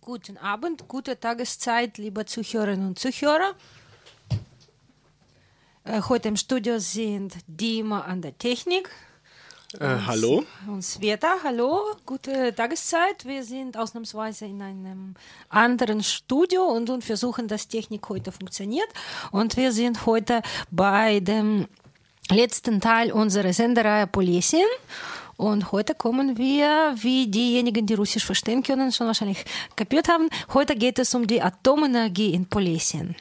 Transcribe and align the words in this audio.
Guten 0.00 0.36
Abend, 0.38 0.88
gute 0.88 1.20
Tageszeit, 1.20 1.98
liebe 1.98 2.24
Zuhörerinnen 2.24 2.88
und 2.88 2.98
Zuhörer. 2.98 3.54
Äh, 5.84 6.02
heute 6.08 6.26
im 6.26 6.36
Studio 6.36 6.80
sind 6.80 7.36
Dima 7.46 8.00
an 8.00 8.20
der 8.20 8.36
Technik. 8.36 8.90
Äh, 9.78 9.98
hallo. 10.04 10.44
Und 10.66 10.82
Sveta, 10.82 11.44
hallo, 11.44 11.94
gute 12.04 12.52
Tageszeit. 12.52 13.24
Wir 13.24 13.44
sind 13.44 13.76
ausnahmsweise 13.76 14.46
in 14.46 14.62
einem 14.62 15.14
anderen 15.48 16.02
Studio 16.02 16.64
und, 16.64 16.90
und 16.90 17.04
versuchen, 17.04 17.46
dass 17.46 17.68
Technik 17.68 18.08
heute 18.08 18.32
funktioniert. 18.32 18.88
Und 19.30 19.56
wir 19.56 19.70
sind 19.70 20.06
heute 20.06 20.42
bei 20.72 21.20
dem 21.20 21.68
letzten 22.30 22.80
Teil 22.80 23.12
unserer 23.12 23.52
Sendereihe 23.52 24.08
Polesien. 24.08 24.66
Und 25.36 25.72
heute 25.72 25.94
kommen 25.94 26.38
wir, 26.38 26.94
wie 26.96 27.26
diejenigen, 27.26 27.86
die 27.86 27.94
Russisch 27.94 28.24
verstehen 28.24 28.62
können, 28.62 28.92
schon 28.92 29.06
wahrscheinlich 29.06 29.44
kapiert 29.76 30.08
haben, 30.08 30.28
heute 30.52 30.76
geht 30.76 30.98
es 30.98 31.14
um 31.14 31.26
die 31.26 31.42
Atomenergie 31.42 32.34
in 32.34 32.46
Polesien. 32.46 33.16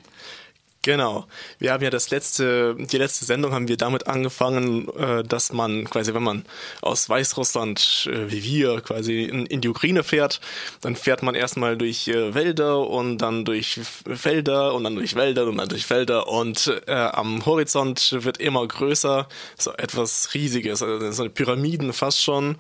Genau. 0.84 1.28
Wir 1.60 1.74
haben 1.74 1.84
ja 1.84 1.92
das 1.92 2.10
letzte, 2.10 2.76
die 2.76 2.98
letzte 2.98 3.24
Sendung 3.24 3.54
haben 3.54 3.68
wir 3.68 3.78
damit 3.78 4.08
angefangen, 4.08 4.90
äh, 4.98 5.24
dass 5.24 5.54
man 5.54 5.88
quasi, 5.88 6.16
wenn 6.16 6.24
man 6.24 6.44
aus 6.82 7.08
Weißrussland 7.08 8.10
äh, 8.12 8.32
wie 8.32 8.44
wir 8.44 8.82
quasi 8.82 9.26
in, 9.26 9.62
die 9.62 9.70
Ukraine 9.70 10.04
fährt, 10.04 10.42
dann 10.82 10.96
fährt 10.96 11.22
man 11.22 11.36
erstmal 11.36 11.78
durch 11.78 12.08
äh, 12.08 12.34
Wälder 12.34 12.80
und 12.88 13.20
dann 13.20 13.46
durch 13.46 13.80
Felder 14.16 14.74
und 14.74 14.84
dann 14.84 14.96
durch 14.96 15.14
Wälder 15.14 15.46
und 15.46 15.58
dann 15.58 15.70
durch 15.70 15.86
Felder 15.86 16.28
und 16.28 16.82
am 16.88 17.46
Horizont 17.46 18.16
wird 18.20 18.38
immer 18.38 18.68
größer, 18.68 19.28
so 19.58 19.72
etwas 19.74 20.34
Riesiges, 20.34 20.82
also 20.82 21.12
so 21.12 21.30
Pyramiden 21.30 21.94
fast 21.94 22.22
schon 22.22 22.58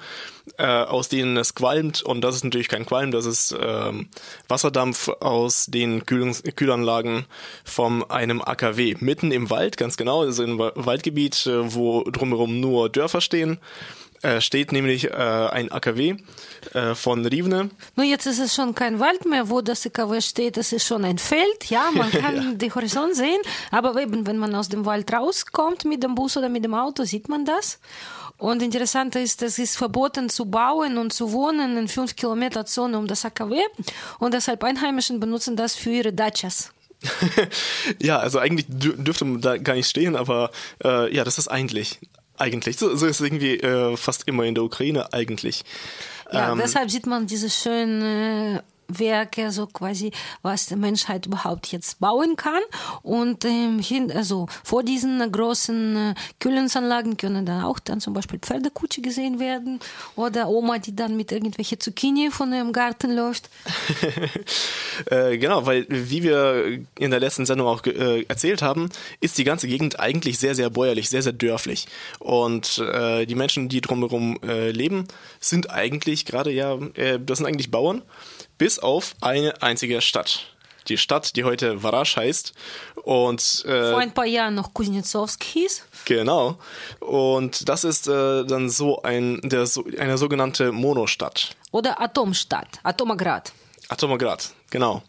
äh, 0.58 0.66
aus 0.66 1.10
denen 1.10 1.38
es 1.38 1.56
qualmt. 1.56 2.02
Und 2.02 2.22
das 2.22 2.36
ist 2.36 2.44
natürlich 2.44 2.70
kein 2.70 2.86
Qualm, 2.86 3.12
das 3.12 3.26
ist 3.26 3.56
ähm, 3.60 4.10
Wasserdampf 4.48 5.10
aus 5.20 5.66
den 5.68 6.06
Kühl 6.06 6.34
Kühlanlagen 6.56 7.26
von 7.64 8.10
einem 8.10 8.42
AKW. 8.42 8.96
Mitten 9.00 9.32
im 9.32 9.50
Wald, 9.50 9.78
ganz 9.78 9.98
genau, 9.98 10.22
also 10.22 10.44
im 10.44 10.60
Waldgebiet, 10.60 11.48
äh, 11.48 11.74
wo 11.74 12.04
drumherum 12.04 12.60
nur 12.60 12.90
Dörfer 12.90 13.22
stehen 13.22 13.60
äh, 14.22 14.42
steht 14.42 14.72
nämlich 14.72 15.06
äh, 15.06 15.14
ein 15.14 15.72
AKW 15.72 16.16
äh, 16.74 16.96
von 16.96 17.26
Rivne. 17.26 17.70
Nur 17.96 18.06
jetzt 18.06 18.26
ist 18.26 18.40
es 18.40 18.54
schon 18.54 18.76
kein 18.76 19.00
Wald 19.00 19.26
mehr, 19.26 19.50
wo 19.50 19.62
das 19.62 19.86
AKW 19.86 20.22
steht. 20.22 20.58
Es 20.58 20.72
ist 20.72 20.86
schon 20.86 21.06
ein 21.06 21.18
Feld. 21.18 21.70
Ja, 21.70 21.90
man 21.94 22.12
kann 22.24 22.36
ja. 22.36 22.52
den 22.54 22.76
Horizont 22.76 23.16
sehen. 23.16 23.42
Aber 23.72 24.00
eben, 24.02 24.28
wenn 24.28 24.38
man 24.38 24.54
aus 24.56 24.70
dem 24.70 24.86
Wald 24.86 25.12
rauskommt 25.12 25.86
mit 25.86 26.04
dem 26.04 26.16
Bus 26.16 26.38
oder 26.38 26.50
mit 26.50 26.64
dem 26.64 26.74
Auto, 26.74 27.04
sieht 27.04 27.30
man 27.30 27.46
das. 27.46 27.80
Und 28.38 28.64
interessant 28.64 29.16
ist, 29.16 29.44
es 29.44 29.59
ist 29.59 29.78
verboten 29.78 30.30
zu 30.30 30.46
bauen 30.46 30.98
und 30.98 31.14
zu 31.14 31.32
wohnen 31.32 31.78
in 31.78 31.88
fünf 31.88 32.16
Kilometer 32.16 32.66
Zone 32.66 32.98
um 32.98 33.08
das 33.08 33.24
AKW. 33.24 33.59
Und 34.20 34.34
deshalb 34.34 34.64
Einheimischen 34.64 35.20
benutzen 35.20 35.56
das 35.56 35.76
für 35.76 35.92
ihre 35.92 36.14
Dachas. 36.14 36.72
ja, 38.02 38.20
also 38.20 38.40
eigentlich 38.40 38.66
dürfte 38.70 39.26
man 39.26 39.42
da 39.42 39.58
gar 39.58 39.74
nicht 39.76 39.88
stehen, 39.88 40.16
aber 40.16 40.52
äh, 40.84 41.14
ja, 41.16 41.24
das 41.24 41.38
ist 41.38 41.48
eigentlich. 41.48 42.00
Eigentlich. 42.41 42.78
So, 42.78 42.96
so 42.96 43.06
ist 43.06 43.19
es 43.19 43.25
irgendwie 43.25 43.57
äh, 43.57 43.96
fast 43.96 44.28
immer 44.28 44.46
in 44.46 44.56
der 44.56 44.63
Ukraine 44.63 45.13
eigentlich. 45.13 45.63
Ja, 46.31 46.52
ähm, 46.52 46.57
deshalb 46.57 46.90
sieht 46.90 47.06
man 47.06 47.28
diese 47.28 47.52
schönen 47.52 48.59
Werke, 49.00 49.52
so 49.52 49.68
quasi, 49.68 50.12
was 50.41 50.68
die 50.68 50.75
Menschheit 50.75 51.25
überhaupt 51.25 51.68
jetzt 51.72 52.00
bauen 52.00 52.35
kann. 52.35 52.62
Und 53.03 53.46
ähm, 53.46 53.79
hin, 53.79 54.12
also 54.12 54.47
vor 54.63 54.84
diesen 54.84 55.31
großen 55.31 55.96
äh, 55.96 56.16
Kühlungsanlagen 56.40 57.18
können 57.18 57.46
dann 57.46 57.63
auch 57.63 57.79
dann 57.79 58.02
zum 58.02 58.13
Beispiel 58.13 58.40
Pferdekutsche 58.40 59.02
gesehen 59.02 59.40
werden 59.40 59.79
oder 60.16 60.50
Oma, 60.50 60.78
die 60.78 60.96
dann 60.96 61.16
mit 61.18 61.31
irgendwelche 61.31 61.79
Zucchini 61.79 62.31
von 62.31 62.53
ihrem 62.53 62.74
Garten 62.74 63.16
läuft. 63.16 63.50
äh, 65.06 65.38
genau, 65.38 65.66
weil 65.66 65.85
wie 65.90 66.23
wir 66.23 66.79
in 66.97 67.12
der 67.12 67.19
letzten 67.19 67.46
Sendung 67.46 67.68
auch 67.68 67.85
äh, 67.85 68.23
erzählt 68.23 68.62
haben, 68.62 68.90
ist 69.19 69.38
die 69.38 69.44
ganze 69.44 69.68
Gegend 69.68 70.00
eigentlich 70.00 70.40
sehr, 70.40 70.56
sehr 70.56 70.69
bäuerlich, 70.69 71.09
sehr, 71.09 71.22
sehr 71.22 71.34
dörflich. 71.34 71.88
Und 72.19 72.78
äh, 72.79 73.25
die 73.25 73.35
Menschen, 73.35 73.69
die 73.69 73.81
drumherum 73.81 74.40
äh, 74.44 74.72
leben, 74.72 75.08
sind 75.40 75.69
eigentlich 75.69 76.25
gerade 76.25 76.52
ja, 76.52 76.78
äh, 76.96 77.19
das 77.19 77.38
sind 77.38 77.47
eigentlich 77.47 77.72
Bauern 77.72 78.02
bis 78.62 78.78
auf 78.78 79.16
eine 79.22 79.60
einzige 79.64 80.02
Stadt. 80.02 80.46
Die 80.88 81.00
Stadt, 81.00 81.36
die 81.36 81.46
heute 81.46 81.82
Varasch 81.82 82.16
heißt. 82.16 82.54
Und, 83.04 83.66
äh, 83.66 83.90
Vor 83.90 83.98
ein 83.98 84.14
paar 84.14 84.28
Jahren 84.28 84.54
noch 84.54 84.72
Kuznetsowsk 84.72 85.44
hieß. 85.44 85.84
Genau. 86.06 86.60
Und 87.00 87.68
das 87.68 87.84
ist 87.84 88.08
äh, 88.08 88.46
dann 88.46 88.70
so 88.70 89.02
ein, 89.02 89.42
der, 89.42 89.66
so, 89.66 89.84
eine 89.98 90.20
sogenannte 90.20 90.72
Monostadt. 90.72 91.56
Oder 91.72 92.00
Atomstadt, 92.00 92.68
Atomograd. 92.84 93.52
Atomograd, 93.90 94.52
genau. 94.72 95.04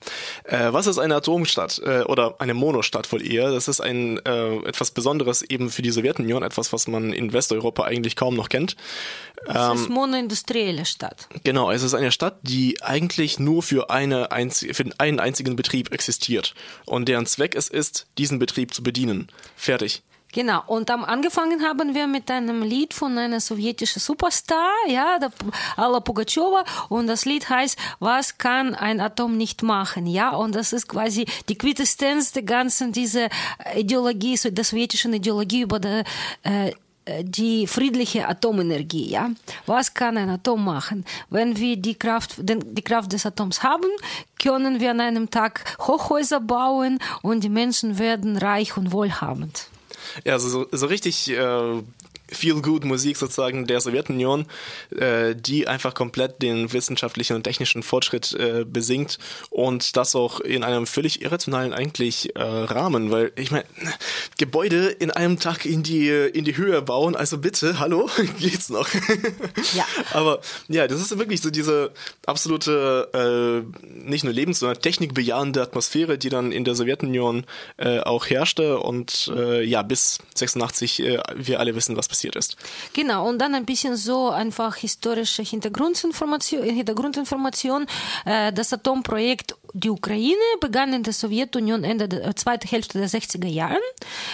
Äh, 0.45 0.73
was 0.73 0.87
ist 0.87 0.99
eine 0.99 1.17
Atomstadt 1.17 1.81
äh, 1.85 2.03
oder 2.03 2.37
eine 2.39 2.53
Monostadt 2.53 3.11
wohl 3.13 3.27
eher? 3.27 3.51
Das 3.51 3.69
ist 3.69 3.81
ein 3.81 4.19
äh, 4.27 4.57
etwas 4.67 4.91
Besonderes 4.91 5.43
eben 5.43 5.71
für 5.71 5.83
die 5.83 5.91
Sowjetunion, 5.91 6.43
etwas, 6.43 6.73
was 6.73 6.87
man 6.87 7.13
in 7.13 7.33
Westeuropa 7.33 7.85
eigentlich 7.85 8.17
kaum 8.17 8.37
noch 8.37 8.51
kennt. 8.51 8.77
Es 9.47 9.57
ähm, 9.57 9.77
ist 9.77 9.89
monoindustrielle 9.89 10.85
Stadt. 10.85 11.29
Genau, 11.45 11.71
es 11.71 11.83
ist 11.83 11.95
eine 11.95 12.13
Stadt, 12.13 12.39
die 12.43 12.83
eigentlich 12.83 13.39
nur 13.39 13.63
für, 13.63 13.91
eine 13.91 14.33
einzige, 14.33 14.75
für 14.75 14.85
einen 14.99 15.21
einzigen 15.21 15.57
Betrieb 15.57 15.93
existiert 15.93 16.55
und 16.85 17.09
deren 17.09 17.27
Zweck 17.27 17.55
es 17.55 17.69
ist, 17.69 18.07
diesen 18.19 18.39
Betrieb 18.39 18.75
zu 18.75 18.83
bedienen. 18.83 19.29
Fertig. 19.57 20.03
Genau, 20.33 20.63
und 20.67 20.91
am 20.91 21.05
angefangen 21.05 21.63
haben 21.63 21.95
wir 21.95 22.07
mit 22.07 22.31
einem 22.31 22.63
Lied 22.63 22.95
von 22.95 23.19
einer 23.19 23.39
sowjetischen 23.39 24.01
Superstar, 24.01 24.71
ja, 24.89 25.19
der 25.19 25.31
Alla 25.77 26.01
Pugacheва, 26.01 26.65
und 26.89 27.07
das 27.07 27.27
Lied 27.27 27.51
heißt, 27.51 27.79
was 28.01 28.39
kann 28.39 28.75
ein 28.75 29.03
Atom 29.03 29.37
nicht 29.37 29.63
machen, 29.63 30.07
ja, 30.07 30.31
und 30.31 30.55
das 30.55 30.73
ist 30.73 30.89
quasi 30.89 31.27
die 31.51 31.59
Quintessenz 31.59 32.33
der 32.33 32.45
ganzen 32.45 32.93
dieser 32.93 33.29
Ideologie, 33.77 34.39
so 34.39 34.51
der 34.51 34.65
sowjetischen 34.65 35.13
Ideologie 35.13 35.61
über 35.61 35.79
die, 35.79 36.03
äh, 36.45 36.73
die 37.23 37.67
friedliche 37.67 38.27
Atomenergie, 38.27 39.11
ja. 39.11 39.29
Was 39.67 39.93
kann 39.93 40.17
ein 40.17 40.31
Atom 40.31 40.65
machen? 40.65 41.05
Wenn 41.29 41.59
wir 41.59 41.77
die 41.77 41.97
Kraft, 41.97 42.37
den, 42.39 42.75
die 42.75 42.83
Kraft 42.83 43.13
des 43.13 43.27
Atoms 43.27 43.63
haben, 43.63 43.91
können 44.41 44.81
wir 44.81 44.93
an 44.93 45.01
einem 45.01 45.29
Tag 45.29 45.77
Hochhäuser 45.81 46.41
bauen 46.41 47.01
und 47.21 47.45
die 47.45 47.51
Menschen 47.51 47.99
werden 47.99 48.39
reich 48.39 48.79
und 48.79 48.93
wohlhabend. 48.93 49.69
Ja, 50.25 50.39
so, 50.39 50.67
so 50.71 50.87
richtig 50.87 51.31
äh, 51.31 51.83
Feel-Good-Musik 52.33 53.17
sozusagen 53.17 53.67
der 53.67 53.81
Sowjetunion, 53.81 54.47
äh, 54.97 55.35
die 55.35 55.69
einfach 55.69 55.95
komplett 55.95 56.43
den 56.43 56.73
wissenschaftlichen 56.73 57.37
und 57.37 57.45
technischen 57.45 57.83
Fortschritt 57.83 58.33
äh, 58.35 58.65
besingt 58.65 59.19
und 59.51 59.97
das 59.97 60.15
auch 60.15 60.41
in 60.41 60.65
einem 60.65 60.87
völlig 60.87 61.23
irrationalen 61.23 61.73
eigentlich 61.73 62.35
äh, 62.37 62.43
Rahmen, 62.43 63.11
weil 63.11 63.33
ich 63.37 63.51
meine, 63.51 63.65
Gebäude 64.39 64.89
in 64.89 65.11
einem 65.11 65.39
Tag 65.39 65.65
in 65.65 65.83
die, 65.83 66.09
in 66.09 66.45
die 66.45 66.57
Höhe 66.57 66.83
bauen, 66.83 67.17
also 67.17 67.39
bitte, 67.39 67.79
hallo, 67.79 68.09
geht's 68.39 68.69
noch? 68.69 68.89
Ja. 69.75 69.87
Aber 70.13 70.41
ja, 70.69 70.87
das 70.87 71.01
ist 71.01 71.17
wirklich 71.19 71.41
so 71.41 71.51
diese 71.51 71.93
absolute, 72.27 73.65
äh, 73.73 73.89
nicht 73.89 74.25
nur 74.25 74.33
lebens-, 74.33 74.59
sondern 74.59 74.81
technikbejahende 74.81 75.63
Atmosphäre, 75.63 76.19
die 76.19 76.29
dann 76.29 76.53
in 76.53 76.65
der 76.65 76.75
Sowjetunion 76.75 77.45
äh, 77.77 78.01
auch 78.01 78.27
herrschte 78.27 78.79
und 78.81 79.33
äh, 79.35 79.63
ja, 79.63 79.83
bis 79.83 80.19
86 80.35 81.03
äh, 81.03 81.19
wir 81.35 81.61
alle 81.61 81.75
wissen, 81.75 81.97
was 81.97 82.09
passiert 82.09 82.22
ist. 82.31 82.57
Genau, 82.93 83.29
und 83.29 83.39
dann 83.39 83.55
ein 83.55 83.65
bisschen 83.65 83.97
so 83.97 84.31
einfach 84.31 84.77
historische 84.77 85.43
Hintergrundinformation, 85.43 86.63
Hintergrundinformation. 86.63 87.87
Äh, 88.25 88.53
das 88.53 88.73
Atomprojekt 88.73 89.57
die 89.75 89.91
Ukraine 89.91 90.37
begann 90.61 90.93
in 90.93 91.03
der 91.03 91.13
Sowjetunion 91.13 91.85
Ende 91.85 92.09
der 92.09 92.37
zweiten 92.37 92.69
Hälfte 92.69 92.99
der 92.99 93.09
60er 93.09 93.47
Jahren. 93.47 93.79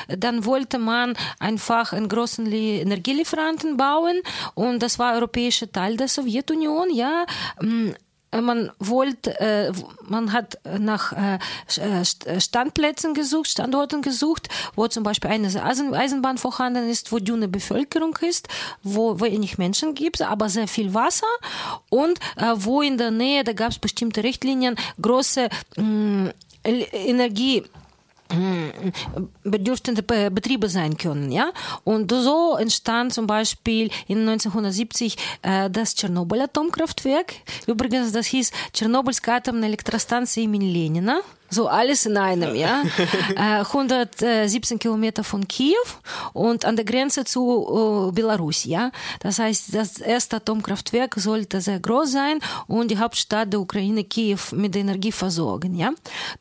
Dann 0.08 0.44
wollte 0.44 0.78
man 0.78 1.16
einfach 1.38 1.92
einen 1.92 2.08
großen 2.08 2.50
Energielieferanten 2.50 3.76
bauen 3.76 4.20
und 4.54 4.82
das 4.82 4.98
war 4.98 5.14
europäischer 5.14 5.70
Teil 5.70 5.96
der 5.96 6.08
Sowjetunion, 6.08 6.92
ja. 6.92 7.24
Äh, 8.30 8.40
man 8.40 8.70
wollte, 8.78 9.38
äh, 9.40 9.72
man 10.06 10.32
hat 10.32 10.58
nach 10.78 11.12
äh, 11.12 11.38
Standplätzen 12.40 13.14
gesucht, 13.14 13.48
Standorten 13.48 14.02
gesucht, 14.02 14.48
wo 14.74 14.86
zum 14.88 15.02
Beispiel 15.02 15.30
eine 15.30 15.48
Eisenbahn 15.62 16.38
vorhanden 16.38 16.88
ist, 16.88 17.12
wo 17.12 17.18
dünne 17.18 17.48
Bevölkerung 17.48 18.16
ist, 18.20 18.48
wo 18.82 19.20
wenig 19.20 19.58
Menschen 19.58 19.94
gibt, 19.94 20.20
aber 20.22 20.48
sehr 20.48 20.68
viel 20.68 20.94
Wasser 20.94 21.26
und 21.90 22.18
wo 22.56 22.82
in 22.82 22.98
der 22.98 23.10
Nähe, 23.10 23.44
da 23.44 23.52
gab 23.52 23.70
es 23.70 23.78
bestimmte 23.78 24.22
Richtlinien, 24.22 24.76
große 25.00 25.48
mh, 25.76 26.32
Energie 26.64 27.64
bedürftige 29.44 30.02
Betriebe 30.30 30.68
sein 30.68 30.96
können. 30.96 31.32
Ja? 31.32 31.52
Und 31.84 32.10
so 32.10 32.56
entstand 32.56 33.12
zum 33.12 33.26
Beispiel 33.26 33.90
in 34.06 34.28
1970 34.28 35.16
äh, 35.42 35.70
das 35.70 35.94
Tschernobyl-Atomkraftwerk. 35.96 37.34
Übrigens, 37.66 38.12
das 38.12 38.26
hieß 38.26 38.50
Tschernobyls 38.72 39.22
Atomne 39.26 39.66
Elektrostanz 39.66 40.36
in 40.36 40.52
Lenina. 40.52 41.20
So 41.50 41.68
alles 41.68 42.06
in 42.06 42.16
einem, 42.16 42.54
ja. 42.54 42.82
Äh, 43.36 43.64
117 43.64 44.78
Kilometer 44.78 45.22
von 45.24 45.46
Kiew 45.46 45.74
und 46.32 46.64
an 46.64 46.76
der 46.76 46.84
Grenze 46.84 47.24
zu 47.24 48.08
äh, 48.08 48.12
Belarus, 48.12 48.64
ja. 48.64 48.90
Das 49.20 49.38
heißt, 49.38 49.74
das 49.74 49.98
erste 49.98 50.36
Atomkraftwerk 50.36 51.14
sollte 51.16 51.60
sehr 51.60 51.80
groß 51.80 52.12
sein 52.12 52.40
und 52.66 52.90
die 52.90 52.98
Hauptstadt 52.98 53.52
der 53.52 53.60
Ukraine, 53.60 54.04
Kiew, 54.04 54.38
mit 54.52 54.76
Energie 54.76 55.12
versorgen, 55.12 55.74
ja. 55.74 55.92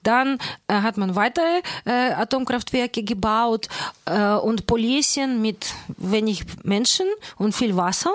Dann 0.03 0.37
äh, 0.67 0.73
hat 0.73 0.97
man 0.97 1.15
weitere 1.15 1.61
äh, 1.85 2.13
Atomkraftwerke 2.13 3.03
gebaut 3.03 3.67
äh, 4.05 4.33
und 4.33 4.67
Polesien 4.67 5.41
mit 5.41 5.73
wenig 5.97 6.45
Menschen 6.63 7.07
und 7.37 7.53
viel 7.53 7.75
Wasser 7.75 8.11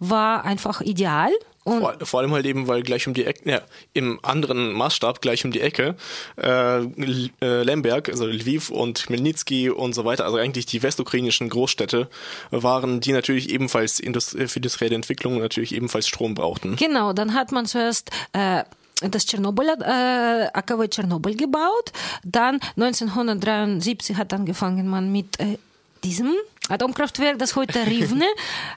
war 0.00 0.44
einfach 0.44 0.80
ideal 0.80 1.30
vor, 1.64 1.96
vor, 2.02 2.20
allem 2.20 2.32
halt 2.32 2.46
eben, 2.46 2.68
weil 2.68 2.82
gleich 2.82 3.06
um 3.06 3.14
die 3.14 3.24
Ecke, 3.24 3.50
ja, 3.50 3.62
im 3.94 4.18
anderen 4.22 4.72
Maßstab 4.72 5.22
gleich 5.22 5.44
um 5.44 5.50
die 5.50 5.60
Ecke, 5.60 5.96
äh, 6.36 6.82
äh, 6.82 7.62
Lemberg, 7.62 8.08
also 8.08 8.26
Lviv 8.26 8.70
und 8.70 9.06
Chmelnytsky 9.06 9.70
und 9.70 9.94
so 9.94 10.04
weiter, 10.04 10.24
also 10.26 10.36
eigentlich 10.36 10.66
die 10.66 10.82
westukrainischen 10.82 11.48
Großstädte 11.48 12.08
waren, 12.50 13.00
die 13.00 13.12
natürlich 13.12 13.50
ebenfalls 13.50 13.98
Indust 13.98 14.30
für 14.30 14.56
industrielle 14.56 14.94
Entwicklung 14.94 15.38
natürlich 15.38 15.74
ebenfalls 15.74 16.06
Strom 16.06 16.34
brauchten. 16.34 16.76
Genau, 16.76 17.12
dann 17.12 17.34
hat 17.34 17.50
man 17.52 17.66
zuerst 17.66 18.10
äh, 18.32 18.64
das 19.00 19.26
Tschernobyl, 19.26 19.68
äh, 19.80 20.48
AKW 20.52 20.88
Tschernobyl 20.88 21.36
gebaut. 21.36 21.92
Dann 22.24 22.60
1973 22.76 24.16
hat 24.16 24.32
angefangen 24.32 24.88
man 24.88 25.10
mit 25.10 25.40
äh, 25.40 25.58
diesem 26.04 26.34
Atomkraftwerk, 26.68 27.38
das 27.38 27.56
heute 27.56 27.86
Rivne 27.86 28.26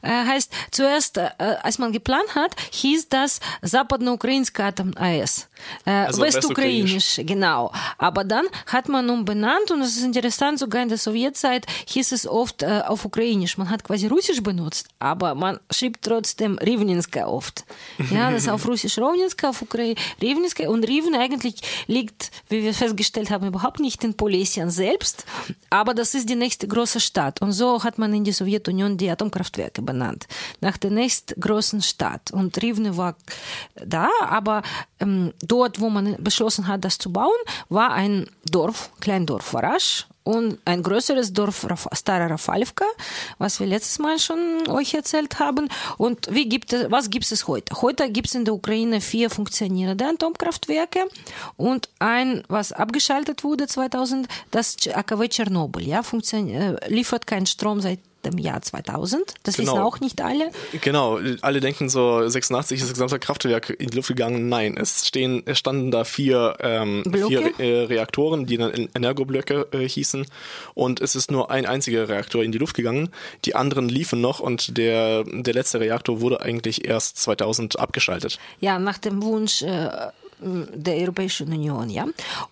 äh, 0.01 0.09
heißt, 0.09 0.51
zuerst, 0.71 1.17
äh, 1.17 1.29
als 1.61 1.79
man 1.79 1.91
geplant 1.91 2.35
hat, 2.35 2.55
hieß 2.71 3.09
das 3.09 3.39
Zapadnoukrainske 3.63 4.63
Atom 4.63 4.91
AES. 4.95 5.47
Äh, 5.85 5.91
also 5.91 6.21
Westukrainisch, 6.21 7.21
genau. 7.23 7.71
Aber 7.97 8.23
dann 8.23 8.45
hat 8.65 8.89
man 8.89 9.09
umbenannt 9.09 9.71
und 9.71 9.79
das 9.79 9.95
ist 9.95 10.03
interessant, 10.03 10.59
sogar 10.59 10.83
in 10.83 10.89
der 10.89 10.97
Sowjetzeit 10.97 11.65
hieß 11.85 12.11
es 12.11 12.27
oft 12.27 12.63
äh, 12.63 12.81
auf 12.85 13.05
Ukrainisch. 13.05 13.57
Man 13.57 13.69
hat 13.69 13.83
quasi 13.83 14.07
Russisch 14.07 14.43
benutzt, 14.43 14.87
aber 14.99 15.33
man 15.33 15.59
schrieb 15.71 16.01
trotzdem 16.01 16.57
Rivninske 16.57 17.25
oft. 17.25 17.65
Ja, 18.11 18.31
das 18.31 18.43
ist 18.43 18.49
auf 18.49 18.67
Russisch 18.67 18.97
Rovninske, 18.97 19.47
auf 19.47 19.61
Ukrainisch 19.61 19.97
Rivninske 20.21 20.69
und 20.69 20.87
Rivne 20.87 21.19
eigentlich 21.19 21.55
liegt, 21.87 22.31
wie 22.49 22.63
wir 22.63 22.73
festgestellt 22.73 23.29
haben, 23.29 23.47
überhaupt 23.47 23.79
nicht 23.79 24.03
in 24.03 24.15
Polesien 24.15 24.69
selbst, 24.69 25.25
aber 25.69 25.93
das 25.93 26.13
ist 26.13 26.29
die 26.29 26.35
nächste 26.35 26.67
große 26.67 26.99
Stadt 26.99 27.41
und 27.41 27.51
so 27.51 27.76
hat 27.83 27.97
man 27.97 28.13
in 28.13 28.23
die 28.23 28.31
Sowjetunion 28.31 28.97
die 28.97 29.09
Atomkraftwerke 29.09 29.81
benannt, 29.81 30.27
nach 30.61 30.77
der 30.77 30.91
nächstgroßen 30.91 31.81
Stadt. 31.81 32.31
Und 32.31 32.61
Rivne 32.61 32.97
war 32.97 33.15
da, 33.75 34.09
aber 34.21 34.61
ähm, 34.99 35.33
dort, 35.41 35.79
wo 35.79 35.89
man 35.89 36.15
beschlossen 36.19 36.67
hat, 36.67 36.83
das 36.83 36.97
zu 36.97 37.11
bauen, 37.11 37.37
war 37.69 37.91
ein 37.91 38.27
Dorf, 38.49 38.91
Kleindorf 38.99 39.53
Varasch, 39.53 40.07
und 40.27 40.59
ein 40.65 40.83
größeres 40.83 41.31
Dorf, 41.31 41.65
Stara 41.93 42.27
Rafalivka, 42.27 42.85
was 43.37 43.61
wir 43.61 43.67
letztes 43.67 43.97
Mal 43.97 44.19
schon 44.19 44.67
euch 44.67 44.93
erzählt 44.93 45.39
haben. 45.39 45.69
Und 45.97 46.27
wie 46.29 46.49
gibt 46.49 46.73
es, 46.73 46.91
was 46.91 47.09
gibt 47.09 47.31
es 47.31 47.47
heute? 47.47 47.81
Heute 47.81 48.11
gibt 48.11 48.27
es 48.27 48.35
in 48.35 48.43
der 48.43 48.53
Ukraine 48.53 48.99
vier 48.99 49.29
funktionierende 49.29 50.05
Atomkraftwerke 50.05 51.07
und 51.55 51.87
ein, 51.99 52.43
was 52.49 52.73
abgeschaltet 52.73 53.45
wurde 53.45 53.67
2000, 53.67 54.27
das 54.51 54.75
AKW 54.93 55.29
Tschernobyl, 55.29 55.87
ja, 55.87 56.01
äh, 56.01 56.89
liefert 56.89 57.25
keinen 57.25 57.45
Strom 57.45 57.79
seit 57.79 57.99
dem 58.25 58.37
Jahr 58.37 58.61
2000. 58.61 59.35
Das 59.43 59.57
genau. 59.57 59.73
wissen 59.73 59.81
auch 59.81 59.99
nicht 59.99 60.21
alle. 60.21 60.51
Genau, 60.81 61.19
alle 61.41 61.59
denken 61.59 61.89
so, 61.89 62.27
86 62.27 62.77
ist 62.79 62.83
das 62.83 62.93
gesamte 62.93 63.19
Kraftwerk 63.19 63.69
in 63.69 63.89
die 63.89 63.95
Luft 63.95 64.09
gegangen. 64.09 64.49
Nein, 64.49 64.77
es, 64.77 65.07
stehen, 65.07 65.43
es 65.45 65.57
standen 65.57 65.91
da 65.91 66.03
vier, 66.03 66.57
ähm, 66.59 67.03
vier 67.05 67.59
äh, 67.59 67.85
Reaktoren, 67.85 68.45
die 68.45 68.57
dann 68.57 68.89
Energoblöcke 68.93 69.67
äh, 69.71 69.87
hießen. 69.87 70.25
Und 70.73 71.01
es 71.01 71.15
ist 71.15 71.31
nur 71.31 71.51
ein 71.51 71.65
einziger 71.65 72.09
Reaktor 72.09 72.43
in 72.43 72.51
die 72.51 72.57
Luft 72.57 72.75
gegangen. 72.75 73.09
Die 73.45 73.55
anderen 73.55 73.89
liefen 73.89 74.21
noch 74.21 74.39
und 74.39 74.77
der, 74.77 75.23
der 75.23 75.53
letzte 75.53 75.79
Reaktor 75.79 76.21
wurde 76.21 76.41
eigentlich 76.41 76.85
erst 76.87 77.17
2000 77.17 77.79
abgeschaltet. 77.79 78.39
Ja, 78.59 78.79
nach 78.79 78.97
dem 78.97 79.23
Wunsch 79.23 79.61
äh, 79.61 79.89
der 80.39 80.95
Europäischen 80.97 81.51
Union, 81.51 81.89
ja. 81.89 82.05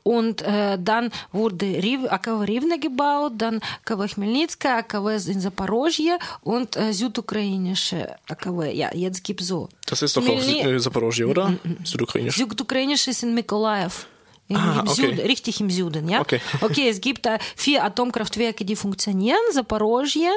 Und 0.04 0.42
äh, 0.42 0.78
dann 0.82 1.12
wurde 1.32 1.66
Riv, 1.66 2.06
AKW 2.10 2.46
Rivne 2.46 2.80
gebaut, 2.80 3.34
dann 3.38 3.60
AKW 3.86 4.08
Chmelnytska, 4.08 4.80
AKW 4.80 5.16
in 5.32 5.40
Zaporozhye 5.40 6.18
und 6.42 6.76
äh, 6.76 6.94
südukrainische 6.94 8.16
AKW. 8.28 8.72
Ja, 8.74 8.90
jetzt 8.94 9.24
gibt 9.24 9.42
es 9.42 9.48
so. 9.48 9.70
Das 9.86 10.02
ist 10.02 10.18
doch 10.18 10.24
Chmelny 10.24 10.78
auch 10.78 10.82
Zaporozhye, 10.82 11.26
oder? 11.26 11.54
Südukrainisch. 11.84 12.38
Südukrainisch 12.38 13.08
ist 13.08 13.24
in 13.24 13.34
Mykolaiv. 13.34 14.08
Im, 14.48 14.58
ah, 14.58 14.82
im 14.82 14.88
okay. 14.88 15.02
Süden, 15.02 15.20
richtig 15.22 15.60
im 15.60 15.70
Süden, 15.72 16.08
ja. 16.08 16.22
Okay, 16.22 16.40
okay 16.62 16.90
es 16.90 17.02
gibt 17.02 17.26
äh, 17.26 17.40
vier 17.56 17.84
Atomkraftwerke, 17.84 18.64
die 18.64 18.76
funktionieren. 18.76 19.40
Zaporozhye, 19.52 20.30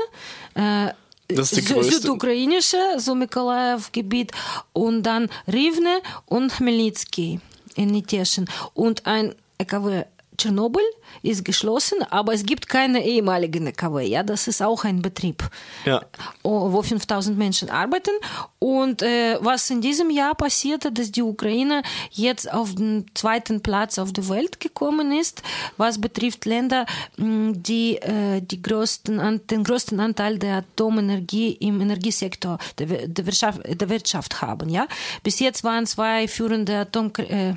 äh, 0.55 0.89
das 1.29 1.53
ist 1.53 1.69
die 1.69 1.75
größte. 1.75 2.01
Südukrainische, 2.01 2.79
so 2.97 3.15
Mikolaev-Gebiet 3.15 4.33
und 4.73 5.03
dann 5.03 5.29
Rivne 5.47 6.01
und 6.27 6.53
Chmelnytsky 6.53 7.41
in 7.77 7.91
Niteschen 7.91 8.49
und 8.75 9.07
ein 9.07 9.35
EKW 9.59 10.05
Tschernobyl 10.39 10.85
ist 11.23 11.45
geschlossen, 11.45 12.03
aber 12.11 12.33
es 12.33 12.47
gibt 12.47 12.69
keine 12.69 13.05
ehemaligen 13.05 13.67
AKW. 13.69 14.07
Ja, 14.07 14.23
das 14.23 14.49
ist 14.49 14.63
auch 14.63 14.85
ein 14.85 15.03
Betrieb, 15.03 15.49
ja. 15.85 16.01
wo 16.43 16.81
5000 16.81 17.37
Menschen 17.37 17.71
arbeiten. 17.71 18.13
Und 18.59 19.03
äh, 19.03 19.37
was 19.41 19.69
in 19.71 19.81
diesem 19.81 20.11
Jahr 20.11 20.35
passierte, 20.35 20.93
dass 20.93 21.11
die 21.11 21.23
Ukraine 21.23 21.83
jetzt 22.11 22.51
auf 22.53 22.75
den 22.75 23.07
zweiten 23.15 23.63
Platz 23.63 23.99
auf 23.99 24.13
der 24.13 24.29
Welt 24.29 24.61
gekommen 24.61 25.13
ist, 25.13 25.43
was 25.77 26.01
betrifft 26.01 26.45
Länder, 26.45 26.87
die, 27.17 27.97
äh, 27.97 28.41
die 28.41 28.63
größten, 28.63 29.47
den 29.49 29.65
größten 29.65 29.99
Anteil 30.01 30.39
der 30.39 30.59
Atomenergie 30.59 31.53
im 31.53 31.81
Energiesektor 31.81 32.59
der, 32.79 33.09
der, 33.09 33.27
Wirtschaft, 33.27 33.61
der 33.65 33.89
Wirtschaft 33.89 34.41
haben. 34.41 34.69
Ja, 34.69 34.87
bis 35.23 35.41
jetzt 35.41 35.65
waren 35.65 35.87
zwei 35.87 36.29
führende 36.29 36.79
Atom 36.79 37.13
äh, 37.19 37.55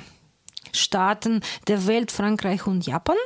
Staaten 0.72 1.40
der 1.68 1.86
Welt, 1.86 2.12
Frankreich 2.12 2.66
und 2.66 2.86
Japan. 2.86 3.16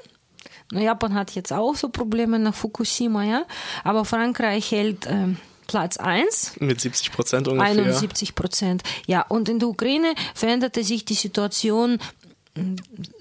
Japan 0.72 1.14
hat 1.14 1.32
jetzt 1.32 1.52
auch 1.52 1.76
so 1.76 1.88
Probleme 1.88 2.38
nach 2.38 2.54
Fukushima, 2.54 3.24
ja. 3.24 3.44
Aber 3.84 4.04
Frankreich 4.04 4.70
hält 4.72 5.06
äh, 5.06 5.28
Platz 5.66 5.96
1. 5.96 6.56
Mit 6.58 6.80
70 6.80 7.12
Prozent 7.12 7.48
ungefähr. 7.48 7.70
71 7.70 8.34
Prozent. 8.34 8.82
Ja, 9.06 9.22
und 9.22 9.48
in 9.48 9.58
der 9.58 9.68
Ukraine 9.68 10.14
veränderte 10.34 10.82
sich 10.82 11.04
die 11.04 11.14
Situation 11.14 11.98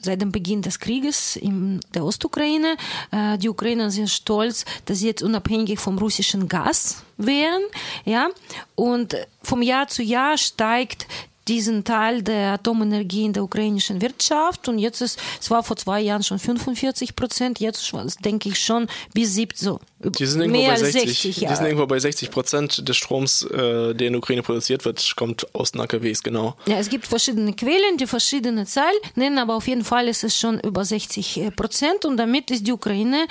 seit 0.01 0.21
dem 0.21 0.31
Beginn 0.31 0.61
des 0.61 0.79
Krieges 0.79 1.35
in 1.35 1.81
der 1.93 2.05
Ostukraine. 2.05 2.77
Äh, 3.11 3.37
die 3.37 3.49
Ukrainer 3.49 3.91
sind 3.91 4.09
stolz, 4.09 4.65
dass 4.85 4.99
sie 4.99 5.07
jetzt 5.07 5.23
unabhängig 5.23 5.79
vom 5.79 5.97
russischen 5.97 6.47
Gas 6.47 7.03
wären, 7.17 7.61
ja. 8.05 8.29
Und 8.75 9.15
vom 9.43 9.61
Jahr 9.61 9.87
zu 9.87 10.03
Jahr 10.03 10.37
steigt 10.37 11.07
diesen 11.47 11.83
Teil 11.83 12.23
der 12.23 12.53
Atomenergie 12.53 13.25
in 13.25 13.33
der 13.33 13.43
ukrainischen 13.43 14.01
Wirtschaft. 14.01 14.67
Und 14.67 14.79
jetzt 14.79 15.01
ist, 15.01 15.19
es 15.39 15.51
war 15.51 15.63
vor 15.63 15.77
zwei 15.77 16.01
Jahren 16.01 16.23
schon 16.23 16.39
45 16.39 17.15
Prozent, 17.15 17.59
jetzt 17.59 17.93
denke 18.23 18.49
ich 18.49 18.59
schon 18.59 18.87
bis 19.13 19.35
70, 19.35 19.59
so. 19.59 19.79
Die 19.99 20.25
sind 20.25 20.41
irgendwo 20.41 20.59
mehr 20.59 20.71
bei 20.71 20.77
60, 20.77 21.01
60 21.01 21.37
ja. 21.37 21.49
Die 21.49 21.55
sind 21.55 21.65
irgendwo 21.65 21.87
bei 21.87 21.99
60 21.99 22.31
Prozent 22.31 22.87
des 22.87 22.97
Stroms, 22.97 23.43
äh, 23.43 23.93
der 23.93 24.07
in 24.07 24.13
der 24.13 24.17
Ukraine 24.17 24.43
produziert 24.43 24.85
wird, 24.85 25.15
kommt 25.15 25.53
aus 25.55 25.71
den 25.71 25.81
AKWs, 25.81 26.23
genau. 26.23 26.55
Ja, 26.65 26.77
es 26.77 26.89
gibt 26.89 27.07
verschiedene 27.07 27.53
Quellen, 27.53 27.97
die 27.97 28.07
verschiedene 28.07 28.65
Zahlen 28.65 28.95
nennen, 29.15 29.37
aber 29.37 29.55
auf 29.55 29.67
jeden 29.67 29.83
Fall 29.83 30.07
ist 30.07 30.23
es 30.23 30.37
schon 30.37 30.59
über 30.59 30.83
60 30.83 31.37
äh, 31.37 31.51
Prozent 31.51 32.05
und 32.05 32.17
damit 32.17 32.51
ist 32.51 32.65
die 32.67 32.71
Ukraine 32.71 33.27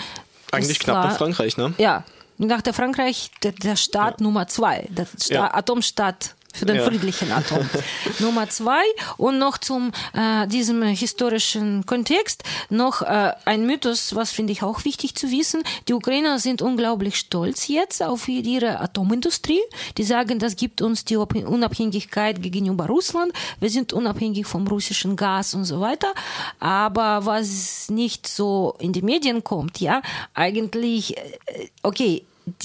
eigentlich 0.52 0.78
knapp 0.78 1.04
nach 1.04 1.18
Frankreich, 1.18 1.56
ne? 1.56 1.74
Ja, 1.78 2.04
nach 2.38 2.62
der 2.62 2.74
Frankreich 2.74 3.30
der, 3.42 3.52
der 3.52 3.76
Staat 3.76 4.20
ja. 4.20 4.24
Nummer 4.24 4.46
zwei, 4.46 4.86
der 4.90 5.06
Sta 5.20 5.34
ja. 5.34 5.54
Atomstaat 5.54 6.34
für 6.54 6.66
den 6.66 6.76
ja. 6.76 6.84
friedlichen 6.84 7.32
Atom. 7.32 7.68
Nummer 8.20 8.48
zwei 8.48 8.82
und 9.16 9.38
noch 9.38 9.58
zum 9.58 9.92
äh, 10.14 10.46
diesem 10.46 10.82
historischen 10.82 11.84
Kontext 11.84 12.44
noch 12.70 13.02
äh, 13.02 13.32
ein 13.44 13.66
Mythos, 13.66 14.14
was 14.14 14.30
finde 14.30 14.52
ich 14.52 14.62
auch 14.62 14.84
wichtig 14.84 15.14
zu 15.16 15.30
wissen. 15.30 15.62
Die 15.88 15.94
Ukrainer 15.94 16.38
sind 16.38 16.62
unglaublich 16.62 17.16
stolz 17.16 17.68
jetzt 17.68 18.02
auf 18.02 18.28
ihre 18.28 18.80
Atomindustrie. 18.80 19.60
Die 19.98 20.04
sagen, 20.04 20.38
das 20.38 20.56
gibt 20.56 20.80
uns 20.80 21.04
die 21.04 21.16
Unabhängigkeit 21.16 22.40
gegenüber 22.40 22.86
Russland. 22.86 23.32
Wir 23.58 23.70
sind 23.70 23.92
unabhängig 23.92 24.46
vom 24.46 24.66
russischen 24.66 25.16
Gas 25.16 25.54
und 25.54 25.64
so 25.64 25.80
weiter. 25.80 26.14
Aber 26.60 27.26
was 27.26 27.90
nicht 27.90 28.28
so 28.28 28.76
in 28.78 28.92
die 28.92 29.02
Medien 29.02 29.42
kommt, 29.42 29.80
ja, 29.80 30.02
eigentlich, 30.34 31.16
äh, 31.16 31.68
okay, 31.82 32.24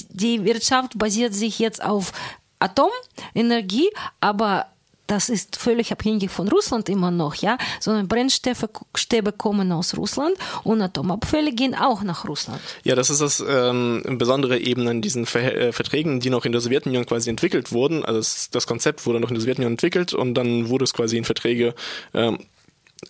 die 0.10 0.43
Wirtschaft 0.43 0.98
basiert 0.98 1.34
sich 1.34 1.58
jetzt 1.60 1.84
auf 1.84 2.12
Atomenergie, 2.60 3.89
aber 4.20 4.68
das 5.10 5.30
ist 5.30 5.58
völlig 5.58 5.92
abhängig 5.92 6.30
von 6.30 6.48
Russland 6.48 6.88
immer 6.88 7.10
noch, 7.10 7.36
ja, 7.36 7.58
sondern 7.80 8.08
Brennstäbe 8.08 9.32
kommen 9.32 9.72
aus 9.72 9.98
Russland 9.98 10.38
und 10.63 10.82
Atomabfälle 10.82 11.51
gehen 11.51 11.74
auch 11.74 12.04
nach 12.04 12.28
Russland. 12.28 12.62
Ja, 12.84 12.96
das 12.96 13.10
ist 13.10 13.22
das 13.22 13.44
ähm, 13.48 14.04
besondere 14.20 14.60
eben 14.60 14.88
an 14.88 15.01
diesen 15.01 15.25
Ver 15.25 15.56
äh, 15.56 15.72
Verträgen, 15.72 16.20
die 16.20 16.30
noch 16.30 16.46
in 16.46 16.51
der 16.51 16.62
Sowjetunion 16.62 17.06
quasi 17.08 17.30
entwickelt 17.30 17.72
wurden. 17.72 18.06
Also 18.06 18.20
das, 18.20 18.50
das, 18.51 18.68
Konzept 18.68 19.06
wurde 19.08 19.20
noch 19.20 19.30
in 19.30 19.36
der 19.36 19.42
Sowjetunion 19.42 19.74
entwickelt 19.74 20.13
und 20.13 20.36
dann 20.36 20.70
wurde 20.70 20.84
es 20.84 20.94
quasi 20.94 21.18
in 21.18 21.25
Verträge 21.25 21.74
ähm, 22.13 22.36
äh, 22.36 22.44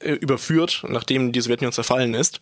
überführt, 0.01 0.83
nachdem 0.87 1.31
die 1.31 1.41
Sowjetunion 1.41 1.73
zerfallen 1.73 2.13
ist, 2.13 2.39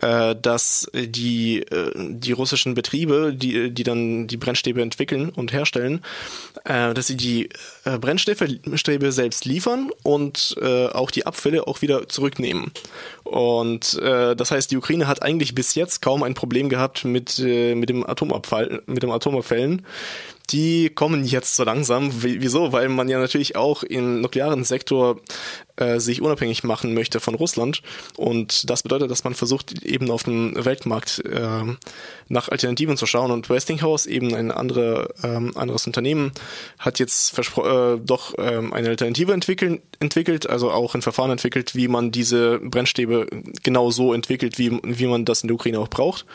äh, 0.00 0.36
dass 0.36 0.88
die, 0.94 1.62
äh, 1.62 1.92
die 1.96 2.32
russischen 2.32 2.74
Betriebe, 2.74 3.32
die, 3.34 3.70
die 3.70 3.82
dann 3.82 4.26
die 4.26 4.36
Brennstäbe 4.36 4.82
entwickeln 4.82 5.30
und 5.30 5.52
herstellen, 5.52 6.02
dass 6.64 7.06
sie 7.06 7.16
die 7.16 7.48
Brennstäbe 7.84 9.12
selbst 9.12 9.44
liefern 9.44 9.90
und 10.02 10.56
auch 10.60 11.12
die 11.12 11.24
Abfälle 11.24 11.68
auch 11.68 11.80
wieder 11.80 12.08
zurücknehmen. 12.08 12.72
Und 13.22 13.96
das 14.02 14.50
heißt, 14.50 14.72
die 14.72 14.76
Ukraine 14.76 15.06
hat 15.06 15.22
eigentlich 15.22 15.54
bis 15.54 15.76
jetzt 15.76 16.02
kaum 16.02 16.24
ein 16.24 16.34
Problem 16.34 16.68
gehabt 16.68 17.04
mit, 17.04 17.38
mit 17.38 17.88
dem 17.88 18.04
Atomabfall, 18.04 18.82
mit 18.86 19.04
dem 19.04 19.12
Atomabfällen 19.12 19.86
die 20.50 20.90
kommen 20.90 21.24
jetzt 21.24 21.56
so 21.56 21.64
langsam. 21.64 22.10
Wieso? 22.22 22.72
Weil 22.72 22.88
man 22.88 23.08
ja 23.08 23.18
natürlich 23.18 23.56
auch 23.56 23.82
im 23.82 24.20
nuklearen 24.20 24.64
Sektor 24.64 25.20
äh, 25.76 26.00
sich 26.00 26.22
unabhängig 26.22 26.64
machen 26.64 26.94
möchte 26.94 27.20
von 27.20 27.34
Russland. 27.34 27.82
Und 28.16 28.68
das 28.70 28.82
bedeutet, 28.82 29.10
dass 29.10 29.24
man 29.24 29.34
versucht, 29.34 29.82
eben 29.82 30.10
auf 30.10 30.24
dem 30.24 30.64
Weltmarkt 30.64 31.22
äh, 31.24 31.76
nach 32.28 32.48
Alternativen 32.48 32.96
zu 32.96 33.06
schauen. 33.06 33.30
Und 33.30 33.50
Westinghouse, 33.50 34.06
eben 34.06 34.34
ein 34.34 34.50
andere, 34.50 35.14
ähm, 35.22 35.52
anderes 35.56 35.86
Unternehmen, 35.86 36.32
hat 36.78 36.98
jetzt 36.98 37.38
äh, 37.38 37.98
doch 37.98 38.34
ähm, 38.38 38.72
eine 38.72 38.88
Alternative 38.88 39.32
entwickeln, 39.32 39.80
entwickelt, 40.00 40.48
also 40.48 40.70
auch 40.70 40.94
ein 40.94 41.02
Verfahren 41.02 41.30
entwickelt, 41.30 41.74
wie 41.74 41.88
man 41.88 42.10
diese 42.10 42.58
Brennstäbe 42.58 43.26
genau 43.62 43.90
so 43.90 44.12
entwickelt, 44.12 44.58
wie, 44.58 44.78
wie 44.82 45.06
man 45.06 45.24
das 45.24 45.42
in 45.42 45.48
der 45.48 45.54
Ukraine 45.54 45.80
auch 45.80 45.88
braucht. 45.88 46.26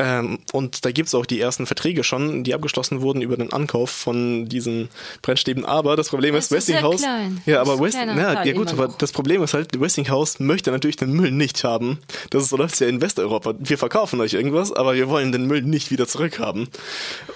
Ähm, 0.00 0.38
und 0.52 0.84
da 0.84 0.92
gibt's 0.92 1.14
auch 1.14 1.26
die 1.26 1.40
ersten 1.40 1.66
Verträge 1.66 2.04
schon, 2.04 2.42
die 2.42 2.54
abgeschlossen 2.54 3.02
wurden 3.02 3.20
über 3.20 3.36
den 3.36 3.52
Ankauf 3.52 3.90
von 3.90 4.48
diesen 4.48 4.88
Brennstäben. 5.20 5.64
Aber 5.64 5.96
das 5.96 6.08
Problem 6.08 6.34
ist, 6.34 6.50
Westinghouse. 6.50 7.04
Ja, 7.44 7.60
aber 7.60 7.78
West, 7.80 7.96
ja, 7.96 8.44
ja 8.44 8.52
gut, 8.52 8.59
aber 8.68 8.88
noch. 8.88 8.98
das 8.98 9.12
Problem 9.12 9.42
ist 9.42 9.54
halt, 9.54 9.80
Westinghouse 9.80 10.40
möchte 10.40 10.70
natürlich 10.70 10.96
den 10.96 11.12
Müll 11.12 11.30
nicht 11.30 11.64
haben. 11.64 11.98
Das 12.30 12.42
ist 12.42 12.50
so 12.50 12.56
läuft's 12.56 12.78
ja 12.80 12.88
in 12.88 13.00
Westeuropa. 13.00 13.54
Wir 13.58 13.78
verkaufen 13.78 14.20
euch 14.20 14.34
irgendwas, 14.34 14.72
aber 14.72 14.94
wir 14.94 15.08
wollen 15.08 15.32
den 15.32 15.46
Müll 15.46 15.62
nicht 15.62 15.90
wieder 15.90 16.06
zurückhaben. 16.06 16.68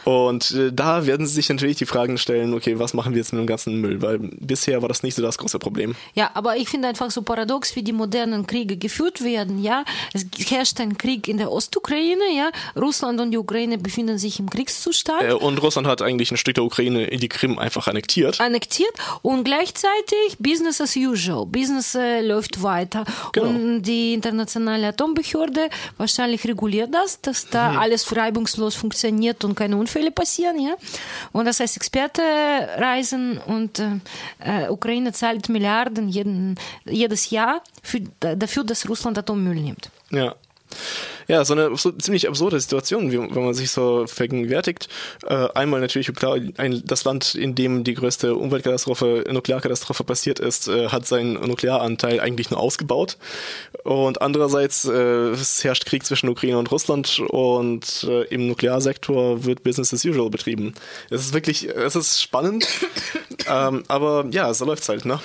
Und 0.04 0.50
äh, 0.52 0.72
da 0.72 1.06
werden 1.06 1.26
sie 1.26 1.34
sich 1.34 1.48
natürlich 1.48 1.76
die 1.76 1.86
Fragen 1.86 2.18
stellen, 2.18 2.54
okay, 2.54 2.78
was 2.78 2.94
machen 2.94 3.12
wir 3.14 3.18
jetzt 3.18 3.32
mit 3.32 3.40
dem 3.40 3.46
ganzen 3.46 3.80
Müll? 3.80 4.02
Weil 4.02 4.18
bisher 4.18 4.82
war 4.82 4.88
das 4.88 5.02
nicht 5.02 5.14
so 5.14 5.22
das 5.22 5.38
große 5.38 5.58
Problem. 5.58 5.94
Ja, 6.14 6.30
aber 6.34 6.56
ich 6.56 6.68
finde 6.68 6.88
einfach 6.88 7.10
so 7.10 7.22
paradox, 7.22 7.74
wie 7.76 7.82
die 7.82 7.92
modernen 7.92 8.46
Kriege 8.46 8.76
geführt 8.76 9.22
werden, 9.24 9.62
ja. 9.62 9.84
Es 10.12 10.26
herrscht 10.48 10.80
ein 10.80 10.98
Krieg 10.98 11.28
in 11.28 11.38
der 11.38 11.50
Ostukraine, 11.50 12.24
ja. 12.36 12.50
Russland 12.76 13.20
und 13.20 13.30
die 13.30 13.38
Ukraine 13.38 13.78
befinden 13.78 14.18
sich 14.18 14.38
im 14.38 14.50
Kriegszustand. 14.50 15.22
Äh, 15.22 15.32
und 15.32 15.62
Russland 15.62 15.86
hat 15.86 16.02
eigentlich 16.02 16.30
ein 16.30 16.36
Stück 16.36 16.54
der 16.54 16.64
Ukraine 16.64 17.04
in 17.06 17.20
die 17.20 17.28
Krim 17.28 17.58
einfach 17.58 17.88
annektiert. 17.88 18.40
Annektiert 18.40 18.92
und 19.22 19.44
gleichzeitig 19.44 20.36
Business 20.38 20.80
as 20.80 20.96
usual. 20.96 21.13
Business 21.46 21.94
äh, 21.94 22.20
läuft 22.20 22.62
weiter. 22.62 23.04
Genau. 23.32 23.48
Und 23.48 23.82
die 23.82 24.14
internationale 24.14 24.88
Atombehörde 24.88 25.68
wahrscheinlich 25.96 26.44
reguliert 26.46 26.92
das, 26.92 27.20
dass 27.20 27.48
da 27.48 27.72
mhm. 27.72 27.78
alles 27.78 28.16
reibungslos 28.16 28.74
funktioniert 28.74 29.44
und 29.44 29.54
keine 29.54 29.76
Unfälle 29.76 30.10
passieren. 30.10 30.60
Ja? 30.60 30.74
Und 31.32 31.46
das 31.46 31.60
heißt, 31.60 31.76
Experte 31.76 32.22
reisen 32.76 33.38
und 33.38 33.78
äh 34.40 34.68
Ukraine 34.68 35.12
zahlt 35.12 35.48
Milliarden 35.48 36.08
jeden, 36.08 36.56
jedes 36.84 37.30
Jahr 37.30 37.62
für, 37.82 38.00
dafür, 38.20 38.64
dass 38.64 38.88
Russland 38.88 39.18
Atommüll 39.18 39.60
nimmt. 39.60 39.90
Ja. 40.10 40.34
Ja, 41.26 41.44
so 41.44 41.54
eine 41.54 41.76
so 41.76 41.90
ziemlich 41.92 42.28
absurde 42.28 42.60
Situation, 42.60 43.10
wie, 43.10 43.18
wenn 43.18 43.44
man 43.44 43.54
sich 43.54 43.70
so 43.70 44.06
vergegenwärtigt. 44.06 44.88
Äh, 45.26 45.48
einmal 45.54 45.80
natürlich 45.80 46.12
klar, 46.14 46.38
ein, 46.58 46.82
das 46.84 47.04
Land, 47.04 47.34
in 47.34 47.54
dem 47.54 47.84
die 47.84 47.94
größte 47.94 48.34
Umweltkatastrophe, 48.34 49.24
Nuklearkatastrophe 49.30 50.04
passiert 50.04 50.38
ist, 50.38 50.68
äh, 50.68 50.88
hat 50.88 51.06
seinen 51.06 51.34
Nuklearanteil 51.34 52.20
eigentlich 52.20 52.50
nur 52.50 52.60
ausgebaut. 52.60 53.16
Und 53.84 54.20
andererseits, 54.20 54.84
äh, 54.84 54.92
es 54.92 55.64
herrscht 55.64 55.86
Krieg 55.86 56.04
zwischen 56.04 56.28
Ukraine 56.28 56.58
und 56.58 56.70
Russland 56.70 57.20
und 57.28 58.06
äh, 58.08 58.24
im 58.24 58.46
Nuklearsektor 58.46 59.44
wird 59.44 59.62
Business 59.62 59.94
as 59.94 60.04
usual 60.04 60.30
betrieben. 60.30 60.74
Es 61.10 61.22
ist 61.22 61.34
wirklich, 61.34 61.68
es 61.68 61.96
ist 61.96 62.20
spannend, 62.20 62.66
ähm, 63.50 63.84
aber 63.88 64.26
ja, 64.30 64.52
so 64.52 64.64
läuft's 64.64 64.88
halt, 64.88 65.04
ne? 65.04 65.20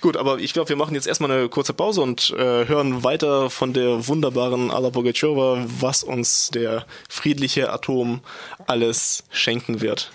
Gut, 0.00 0.16
aber 0.16 0.38
ich 0.38 0.52
glaube, 0.52 0.68
wir 0.68 0.76
machen 0.76 0.94
jetzt 0.94 1.06
erstmal 1.06 1.30
eine 1.30 1.48
kurze 1.48 1.72
Pause 1.72 2.02
und 2.02 2.30
äh, 2.30 2.66
hören 2.66 3.04
weiter 3.04 3.50
von 3.50 3.72
der 3.72 4.08
wunderbaren 4.08 4.70
Alla 4.70 4.91
Pugacheva, 4.92 5.64
was 5.80 6.02
uns 6.02 6.50
der 6.50 6.86
friedliche 7.08 7.72
Atom 7.72 8.20
alles 8.66 9.24
schenken 9.30 9.80
wird. 9.80 10.12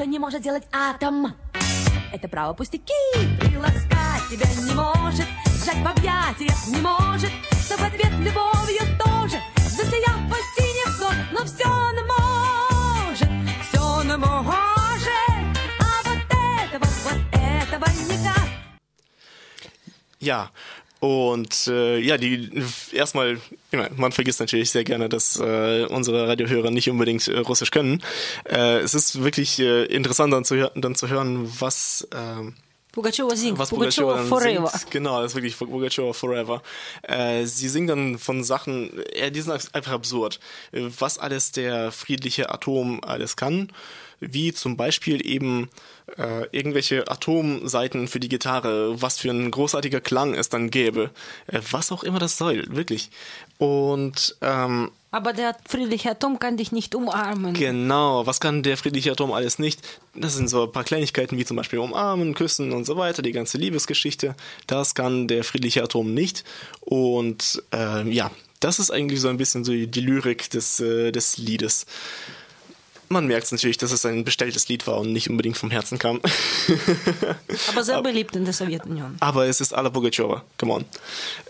что 0.00 0.06
не 0.06 0.18
может 0.18 0.40
делать 0.40 0.62
атом. 0.72 1.34
Это 2.10 2.26
право 2.26 2.54
пустяки, 2.54 2.94
приласкать 3.38 4.28
тебя 4.30 4.46
не 4.64 4.72
может. 4.72 5.26
сжать 5.59 5.83
в 5.83 5.87
объятиях 5.87 6.67
не 6.67 6.81
может, 6.81 7.31
но 7.69 7.77
в 7.77 7.83
ответ 7.83 8.11
любовью 8.19 8.81
тоже 9.03 9.37
засиял 9.69 10.19
по 10.29 10.37
синий 10.55 10.87
взор, 10.87 11.13
но 11.31 11.45
все 11.45 11.67
он 11.67 11.95
может, 12.07 13.29
все 13.67 13.79
он 13.79 14.07
может, 14.19 15.09
а 15.79 16.03
вот 16.03 16.17
этого, 16.29 16.85
вот 17.03 17.19
этого 17.31 17.85
никак. 18.09 18.49
Ja, 20.19 20.49
und 21.05 21.67
äh, 21.67 21.99
ja, 21.99 22.17
die 22.17 22.49
erstmal, 22.91 23.37
man 23.95 24.11
vergisst 24.11 24.39
natürlich 24.39 24.71
sehr 24.71 24.83
gerne, 24.83 25.07
dass 25.07 25.39
äh, 25.39 25.85
unsere 25.85 26.27
Radiohörer 26.27 26.71
nicht 26.71 26.89
unbedingt 26.89 27.27
äh, 27.27 27.37
Russisch 27.39 27.69
können. 27.69 28.01
Äh, 28.45 28.79
es 28.79 28.95
ist 28.95 29.23
wirklich 29.23 29.59
äh, 29.59 29.85
interessant 29.85 30.33
dann 30.33 30.45
zu, 30.45 30.71
dann 30.73 30.95
zu 30.95 31.07
hören, 31.09 31.47
was 31.59 32.07
äh, 32.11 32.51
Pugachowa 32.92 33.36
singt. 33.36 33.58
was 33.58 33.70
Pugachowa 33.70 34.14
dann 34.16 34.26
forever. 34.26 34.68
singt. 34.68 34.90
Genau, 34.90 35.22
das 35.22 35.32
ist 35.32 35.36
wirklich 35.36 35.56
Pugachowa 35.56 36.12
Forever. 36.12 36.62
Äh, 37.02 37.44
sie 37.46 37.68
singt 37.68 37.88
dann 37.90 38.18
von 38.18 38.42
Sachen, 38.44 38.90
äh, 39.12 39.30
die 39.30 39.40
sind 39.40 39.52
einfach 39.74 39.92
absurd. 39.92 40.40
Äh, 40.72 40.88
Was 40.98 41.18
alles 41.18 41.52
der 41.52 41.92
friedliche 41.92 42.50
Atom 42.50 43.00
alles 43.04 43.36
kann, 43.36 43.70
wie 44.20 44.52
zum 44.52 44.76
Beispiel 44.76 45.26
eben 45.26 45.68
äh, 46.18 46.46
irgendwelche 46.52 47.10
Atomseiten 47.10 48.08
für 48.08 48.20
die 48.20 48.28
Gitarre, 48.28 49.00
was 49.00 49.18
für 49.18 49.30
ein 49.30 49.50
großartiger 49.50 50.00
Klang 50.00 50.34
es 50.34 50.48
dann 50.48 50.70
gäbe, 50.70 51.10
äh, 51.46 51.60
was 51.70 51.90
auch 51.90 52.02
immer 52.02 52.18
das 52.18 52.36
soll, 52.36 52.64
wirklich. 52.68 53.10
Und 53.58 54.36
ähm, 54.40 54.90
Aber 55.10 55.32
der 55.32 55.56
friedliche 55.66 56.10
Atom 56.10 56.38
kann 56.38 56.56
dich 56.56 56.72
nicht 56.72 56.94
umarmen. 56.94 57.54
Genau, 57.54 58.26
was 58.26 58.40
kann 58.40 58.62
der 58.62 58.76
friedliche 58.76 59.12
Atom 59.12 59.32
alles 59.32 59.58
nicht? 59.58 59.80
Das 60.14 60.34
sind 60.34 60.48
so 60.48 60.64
ein 60.64 60.72
paar 60.72 60.84
Kleinigkeiten 60.84 61.36
wie 61.38 61.44
zum 61.44 61.56
Beispiel 61.56 61.78
umarmen, 61.78 62.34
küssen 62.34 62.72
und 62.72 62.84
so 62.84 62.96
weiter, 62.96 63.22
die 63.22 63.32
ganze 63.32 63.58
Liebesgeschichte. 63.58 64.34
Das 64.66 64.94
kann 64.94 65.28
der 65.28 65.44
friedliche 65.44 65.82
Atom 65.82 66.12
nicht. 66.12 66.44
Und 66.80 67.62
ähm, 67.72 68.12
ja, 68.12 68.30
das 68.60 68.78
ist 68.78 68.90
eigentlich 68.90 69.20
so 69.20 69.28
ein 69.28 69.38
bisschen 69.38 69.64
so 69.64 69.72
die 69.72 70.00
Lyrik 70.00 70.50
des, 70.50 70.80
äh, 70.80 71.12
des 71.12 71.38
Liedes. 71.38 71.86
Man 73.12 73.26
merkt 73.26 73.50
natürlich, 73.50 73.76
dass 73.76 73.90
es 73.90 74.06
ein 74.06 74.22
bestelltes 74.22 74.68
Lied 74.68 74.86
war 74.86 74.98
und 74.98 75.12
nicht 75.12 75.28
unbedingt 75.28 75.58
vom 75.58 75.72
Herzen 75.72 75.98
kam. 75.98 76.20
Aber 77.68 77.82
sehr 77.82 78.00
beliebt 78.02 78.36
in 78.36 78.44
der 78.44 78.54
Sowjetunion. 78.54 79.16
Aber 79.18 79.46
es 79.46 79.60
ist 79.60 79.74
Alla 79.74 79.90
Pugachowa, 79.90 80.44
come 80.56 80.74
on. 80.74 80.84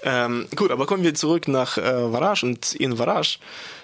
Ähm, 0.03 0.49
gut, 0.57 0.71
aber 0.71 0.87
kommen 0.87 1.03
wir 1.03 1.15
zurück 1.15 1.49
nach 1.49 1.77
äh, 1.77 1.83
Varage 1.83 2.47
und 2.47 2.73
in 2.73 2.99
Varage 2.99 3.41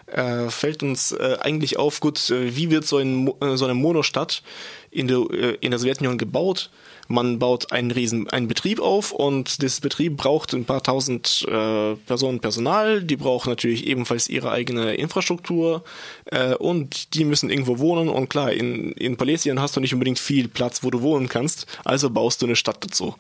äh, 0.07 0.49
fällt 0.49 0.83
uns 0.83 1.13
äh, 1.13 1.37
eigentlich 1.43 1.79
auf, 1.79 2.01
gut, 2.01 2.31
äh, 2.31 2.57
wie 2.57 2.71
wird 2.71 2.87
so, 2.87 2.97
ein, 2.97 3.29
äh, 3.43 3.59
so 3.59 3.67
eine 3.67 3.75
Monostadt 3.75 4.43
in 4.91 5.07
der, 5.07 5.19
äh, 5.31 5.59
in 5.61 5.71
der 5.71 5.79
Sowjetunion 5.79 6.17
gebaut? 6.17 6.71
Man 7.09 7.39
baut 7.39 7.73
einen 7.73 7.91
riesen 7.91 8.29
einen 8.31 8.49
Betrieb 8.49 8.81
auf 8.81 9.13
und 9.13 9.63
das 9.63 9.81
Betrieb 9.81 10.17
braucht 10.17 10.55
ein 10.55 10.65
paar 10.65 10.83
tausend 10.83 11.47
äh, 11.49 11.95
Personen 11.95 12.41
Personal, 12.41 13.03
die 13.03 13.17
brauchen 13.17 13.51
natürlich 13.51 13.87
ebenfalls 13.87 14.29
ihre 14.29 14.51
eigene 14.51 14.95
Infrastruktur 14.95 15.85
äh, 16.27 16.55
und 16.55 17.15
die 17.15 17.25
müssen 17.25 17.51
irgendwo 17.51 17.79
wohnen 17.79 18.09
und 18.09 18.29
klar, 18.29 18.53
in, 18.53 18.93
in 18.93 19.17
Palestien 19.17 19.61
hast 19.61 19.77
du 19.77 19.81
nicht 19.81 19.95
unbedingt 19.95 20.19
viel 20.19 20.49
Platz, 20.49 20.83
wo 20.83 20.91
du 20.91 21.03
wohnen 21.03 21.29
kannst, 21.29 21.67
also 21.85 22.11
baust 22.11 22.43
du 22.43 22.47
eine 22.47 22.57
Stadt 22.57 22.85
dazu. 22.85 23.15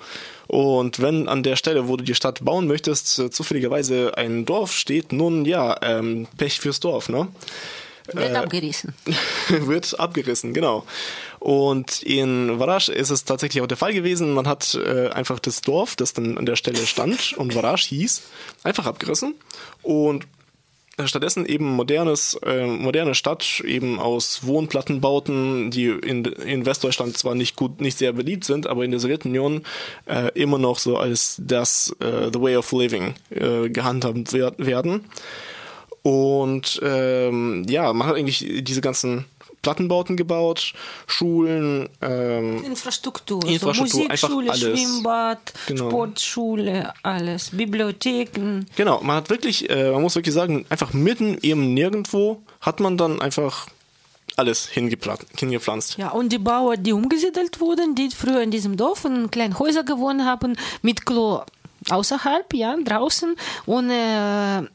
Und 0.48 1.00
wenn 1.00 1.28
an 1.28 1.42
der 1.42 1.56
Stelle, 1.56 1.88
wo 1.88 1.96
du 1.96 2.04
die 2.04 2.14
Stadt 2.14 2.44
bauen 2.44 2.66
möchtest, 2.66 3.18
äh, 3.18 3.30
zufälligerweise 3.30 4.16
ein 4.16 4.44
Dorf 4.44 4.72
steht, 4.72 5.12
nun 5.12 5.44
ja, 5.44 5.76
ähm, 5.82 6.26
Pech 6.36 6.60
fürs 6.60 6.80
Dorf, 6.80 7.08
ne? 7.08 7.28
Wird 8.12 8.34
abgerissen. 8.34 8.94
wird 9.48 9.98
abgerissen, 9.98 10.54
genau. 10.54 10.84
Und 11.38 12.02
in 12.02 12.58
Varash 12.58 12.88
ist 12.88 13.10
es 13.10 13.24
tatsächlich 13.24 13.62
auch 13.62 13.66
der 13.66 13.76
Fall 13.76 13.92
gewesen. 13.92 14.32
Man 14.32 14.46
hat 14.46 14.74
äh, 14.74 15.08
einfach 15.08 15.38
das 15.38 15.60
Dorf, 15.60 15.96
das 15.96 16.12
dann 16.12 16.38
an 16.38 16.46
der 16.46 16.56
Stelle 16.56 16.86
stand 16.86 17.32
und 17.36 17.54
Varash 17.54 17.84
hieß, 17.86 18.22
einfach 18.64 18.86
abgerissen 18.86 19.34
und 19.82 20.26
stattdessen 21.04 21.44
eben 21.44 21.66
modernes, 21.66 22.38
äh, 22.44 22.66
moderne 22.66 23.14
Stadt 23.14 23.60
eben 23.60 24.00
aus 24.00 24.46
Wohnplattenbauten, 24.46 25.70
die 25.70 25.88
in, 25.88 26.24
in 26.24 26.64
Westdeutschland 26.64 27.18
zwar 27.18 27.34
nicht 27.34 27.56
gut, 27.56 27.80
nicht 27.80 27.98
sehr 27.98 28.12
beliebt 28.12 28.44
sind, 28.44 28.66
aber 28.66 28.84
in 28.84 28.92
der 28.92 29.00
Sowjetunion 29.00 29.62
äh, 30.06 30.30
immer 30.32 30.58
noch 30.58 30.78
so 30.78 30.96
als 30.96 31.36
das 31.38 31.94
äh, 32.00 32.30
the 32.32 32.40
way 32.40 32.56
of 32.56 32.72
living 32.72 33.14
äh, 33.30 33.68
gehandhabt 33.68 34.32
wer 34.32 34.54
werden. 34.56 35.04
Und 36.06 36.78
ähm, 36.84 37.64
ja, 37.68 37.92
man 37.92 38.06
hat 38.06 38.14
eigentlich 38.14 38.46
diese 38.60 38.80
ganzen 38.80 39.24
Plattenbauten 39.62 40.16
gebaut, 40.16 40.72
Schulen, 41.08 41.88
ähm, 42.00 42.62
Infrastruktur. 42.62 43.44
Infrastruktur, 43.44 43.88
so 43.90 43.98
Musikschule, 44.04 44.50
alles. 44.52 44.78
Schwimmbad, 44.78 45.52
Genau. 45.66 45.88
Sportschule, 45.90 46.92
alles. 47.02 47.50
Bibliotheken. 47.50 48.66
genau, 48.76 49.00
man 49.02 49.16
hat 49.16 49.30
wirklich, 49.30 49.68
äh, 49.68 49.90
man 49.90 50.02
muss 50.02 50.14
wirklich 50.14 50.32
sagen, 50.32 50.64
einfach 50.68 50.92
mitten 50.92 51.38
eben 51.42 51.74
nirgendwo 51.74 52.40
hat 52.60 52.78
man 52.78 52.96
dann 52.96 53.20
einfach 53.20 53.66
alles 54.36 54.68
hingepflanzt. 54.68 55.96
Ja, 55.98 56.10
und 56.10 56.30
die 56.30 56.38
Bauern, 56.38 56.80
die 56.80 56.92
umgesiedelt 56.92 57.58
wurden, 57.58 57.96
die 57.96 58.10
früher 58.10 58.42
in 58.42 58.52
diesem 58.52 58.76
Dorf 58.76 59.04
in 59.04 59.28
kleinen 59.32 59.58
Häusern 59.58 59.84
gewohnt 59.86 60.22
haben, 60.22 60.56
mit 60.82 61.04
Klo 61.04 61.40
außerhalb, 61.90 62.54
ja, 62.54 62.76
draußen, 62.76 63.34
ohne 63.66 64.68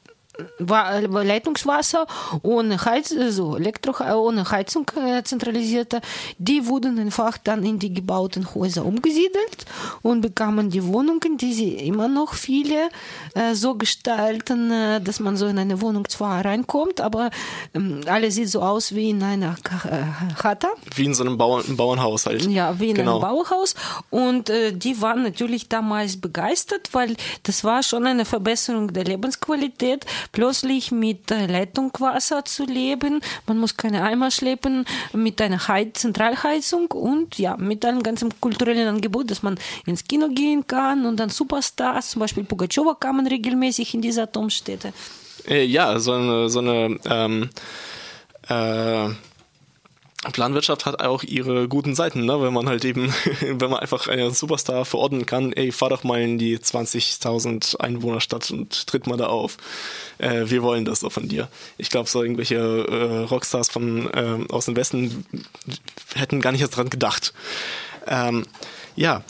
Leitungswasser, 0.59 2.07
ohne, 2.41 2.83
Heiz 2.83 3.13
so 3.29 3.57
Elektro 3.57 3.93
ohne 4.15 4.49
Heizung 4.49 4.89
zentralisierte, 5.23 6.01
die 6.37 6.67
wurden 6.67 6.99
einfach 6.99 7.37
dann 7.37 7.63
in 7.63 7.79
die 7.79 7.93
gebauten 7.93 8.53
Häuser 8.53 8.85
umgesiedelt 8.85 9.65
und 10.01 10.21
bekamen 10.21 10.69
die 10.69 10.85
Wohnungen, 10.85 11.37
die 11.37 11.53
sie 11.53 11.73
immer 11.73 12.07
noch 12.07 12.33
viele 12.33 12.89
so 13.53 13.75
gestalten, 13.75 15.03
dass 15.03 15.19
man 15.19 15.37
so 15.37 15.47
in 15.47 15.59
eine 15.59 15.81
Wohnung 15.81 16.07
zwar 16.07 16.43
reinkommt, 16.45 17.01
aber 17.01 17.29
alles 18.05 18.35
sieht 18.35 18.49
so 18.49 18.61
aus 18.61 18.95
wie 18.95 19.09
in 19.09 19.23
einer 19.23 19.55
Chata. 20.41 20.69
Wie 20.95 21.05
in 21.05 21.13
so 21.13 21.23
einem 21.23 21.37
Bauern, 21.37 21.63
im 21.67 21.77
Bauernhaushalt. 21.77 22.45
Ja, 22.45 22.79
wie 22.79 22.89
in 22.89 22.95
genau. 22.95 23.19
einem 23.19 23.21
Bauhaus. 23.21 23.75
Und 24.09 24.49
äh, 24.49 24.71
die 24.71 25.01
waren 25.01 25.23
natürlich 25.23 25.69
damals 25.69 26.19
begeistert, 26.19 26.89
weil 26.93 27.15
das 27.43 27.63
war 27.63 27.83
schon 27.83 28.05
eine 28.05 28.25
Verbesserung 28.25 28.93
der 28.93 29.03
Lebensqualität, 29.03 30.05
plötzlich 30.31 30.91
mit 30.91 31.29
Leitungswasser 31.29 32.45
zu 32.45 32.65
leben. 32.65 33.21
Man 33.47 33.57
muss 33.57 33.77
keine 33.77 34.03
Eimer 34.03 34.31
schleppen, 34.31 34.85
mit 35.13 35.41
einer 35.41 35.67
Heiz 35.67 36.01
Zentralheizung 36.01 36.87
und 36.91 37.37
ja, 37.37 37.57
mit 37.57 37.85
einem 37.85 38.03
ganzen 38.03 38.29
kulturellen 38.39 38.87
Angebot, 38.87 39.29
dass 39.31 39.43
man 39.43 39.57
ins 39.85 40.03
Kino 40.03 40.29
gehen 40.29 40.65
kann 40.65 41.05
und 41.05 41.19
dann 41.19 41.29
Superstars, 41.29 42.11
zum 42.11 42.21
Beispiel 42.21 42.43
Pugachowa 42.43 42.95
kamen 42.95 43.27
regelmäßig 43.27 43.93
in 43.93 44.01
diese 44.01 44.23
Atomstädte. 44.23 44.93
Äh, 45.47 45.65
ja, 45.65 45.99
so 45.99 46.13
eine, 46.13 46.49
so 46.49 46.59
eine 46.59 46.99
ähm, 47.05 47.49
äh, 48.47 49.09
Planwirtschaft 50.29 50.85
hat 50.85 51.01
auch 51.01 51.23
ihre 51.23 51.67
guten 51.67 51.95
Seiten, 51.95 52.25
ne? 52.25 52.41
wenn 52.41 52.53
man 52.53 52.69
halt 52.69 52.85
eben, 52.85 53.11
wenn 53.41 53.69
man 53.71 53.79
einfach 53.79 54.07
einen 54.07 54.31
Superstar 54.31 54.85
verordnen 54.85 55.25
kann, 55.25 55.51
ey, 55.53 55.71
fahr 55.71 55.89
doch 55.89 56.03
mal 56.03 56.21
in 56.21 56.37
die 56.37 56.59
20.000 56.59 57.79
Einwohnerstadt 57.79 58.51
und 58.51 58.85
tritt 58.85 59.07
mal 59.07 59.17
da 59.17 59.27
auf. 59.27 59.57
Äh, 60.19 60.43
wir 60.45 60.61
wollen 60.61 60.85
das 60.85 60.99
doch 60.99 61.11
von 61.11 61.27
dir. 61.27 61.47
Ich 61.77 61.89
glaube, 61.89 62.07
so 62.07 62.21
irgendwelche 62.21 62.55
äh, 62.57 63.23
Rockstars 63.23 63.69
von 63.69 64.09
ähm, 64.13 64.49
aus 64.51 64.65
dem 64.65 64.75
Westen 64.75 65.25
hätten 66.13 66.41
gar 66.41 66.51
nicht 66.51 66.61
erst 66.61 66.77
dran 66.77 66.91
gedacht. 66.91 67.33
Ähm, 68.05 68.45
ja, 68.95 69.23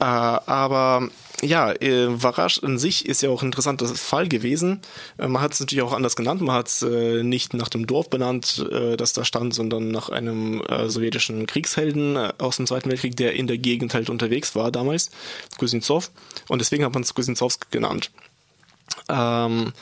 äh, 0.00 0.04
aber 0.04 1.08
ja, 1.44 1.72
äh, 1.72 2.22
Varash 2.22 2.62
an 2.62 2.78
sich 2.78 3.06
ist 3.06 3.22
ja 3.22 3.30
auch 3.30 3.42
ein 3.42 3.46
interessanter 3.46 3.86
Fall 3.86 4.28
gewesen. 4.28 4.80
Äh, 5.18 5.28
man 5.28 5.42
hat 5.42 5.52
es 5.52 5.60
natürlich 5.60 5.82
auch 5.82 5.92
anders 5.92 6.16
genannt. 6.16 6.40
Man 6.40 6.54
hat 6.54 6.68
es 6.68 6.82
äh, 6.82 7.22
nicht 7.22 7.54
nach 7.54 7.68
dem 7.68 7.86
Dorf 7.86 8.10
benannt, 8.10 8.66
äh, 8.70 8.96
das 8.96 9.12
da 9.12 9.24
stand, 9.24 9.54
sondern 9.54 9.90
nach 9.90 10.08
einem 10.08 10.62
äh, 10.62 10.88
sowjetischen 10.88 11.46
Kriegshelden 11.46 12.16
äh, 12.16 12.32
aus 12.38 12.56
dem 12.56 12.66
Zweiten 12.66 12.90
Weltkrieg, 12.90 13.16
der 13.16 13.34
in 13.34 13.46
der 13.46 13.58
Gegend 13.58 13.94
halt 13.94 14.10
unterwegs 14.10 14.54
war 14.54 14.72
damals, 14.72 15.10
Kuznetsov. 15.58 16.10
Und 16.48 16.60
deswegen 16.60 16.84
hat 16.84 16.94
man 16.94 17.02
es 17.02 17.14
Kuznetsovsk 17.14 17.70
genannt. 17.70 18.10
Ähm, 19.08 19.72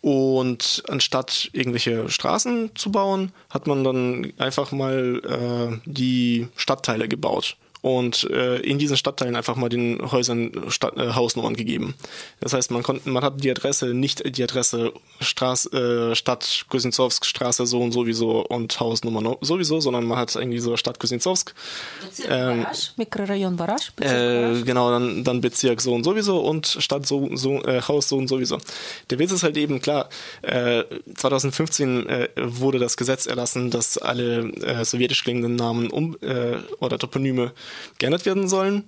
und 0.00 0.84
anstatt 0.88 1.50
irgendwelche 1.52 2.08
Straßen 2.08 2.70
zu 2.74 2.92
bauen, 2.92 3.32
hat 3.50 3.66
man 3.66 3.82
dann 3.82 4.32
einfach 4.38 4.70
mal 4.70 5.20
äh, 5.24 5.80
die 5.84 6.48
Stadtteile 6.56 7.08
gebaut 7.08 7.56
und 7.80 8.24
äh, 8.30 8.56
in 8.58 8.78
diesen 8.78 8.96
Stadtteilen 8.96 9.36
einfach 9.36 9.56
mal 9.56 9.68
den 9.68 10.10
Häusern 10.10 10.50
Stadt, 10.68 10.96
äh, 10.96 11.12
Hausnummern 11.12 11.54
gegeben. 11.54 11.94
Das 12.40 12.52
heißt, 12.52 12.70
man 12.70 12.82
konnte, 12.82 13.08
man 13.08 13.22
hat 13.22 13.42
die 13.42 13.50
Adresse 13.50 13.94
nicht 13.94 14.36
die 14.36 14.42
Adresse 14.42 14.92
Straß, 15.20 15.72
äh, 15.72 16.14
Stadt 16.14 16.64
Kuznetsovsk 16.68 17.24
Straße 17.24 17.66
so 17.66 17.80
und 17.80 17.92
sowieso 17.92 18.44
und 18.46 18.78
Hausnummer 18.80 19.20
no- 19.20 19.38
sowieso, 19.40 19.80
sondern 19.80 20.04
man 20.04 20.18
hat 20.18 20.34
irgendwie 20.34 20.58
so 20.58 20.76
Stadt 20.76 20.98
Kuznetsovsk 20.98 21.54
Ähm, 22.28 22.66
Mikrorayon 22.96 23.58
Varash. 23.58 23.92
äh, 24.00 24.62
genau, 24.62 24.90
dann, 24.90 25.24
dann 25.24 25.40
Bezirk 25.40 25.80
so 25.80 25.94
und 25.94 26.04
sowieso 26.04 26.40
und 26.40 26.66
Stadt 26.66 27.06
so, 27.06 27.28
so 27.36 27.62
äh, 27.64 27.80
Haus 27.82 28.08
so 28.08 28.16
und 28.16 28.28
sowieso. 28.28 28.58
Der 29.10 29.18
Witz 29.18 29.32
ist 29.32 29.42
halt 29.42 29.56
eben 29.56 29.80
klar, 29.80 30.08
äh, 30.42 30.84
2015 31.14 32.06
äh, 32.08 32.28
wurde 32.36 32.78
das 32.78 32.96
Gesetz 32.96 33.26
erlassen, 33.26 33.70
dass 33.70 33.98
alle 33.98 34.50
äh, 34.62 34.84
sowjetisch 34.84 35.22
klingenden 35.22 35.56
Namen 35.56 35.90
um, 35.90 36.16
äh, 36.20 36.56
oder 36.80 36.98
Toponyme 36.98 37.52
geändert 37.98 38.26
werden 38.26 38.48
sollen. 38.48 38.84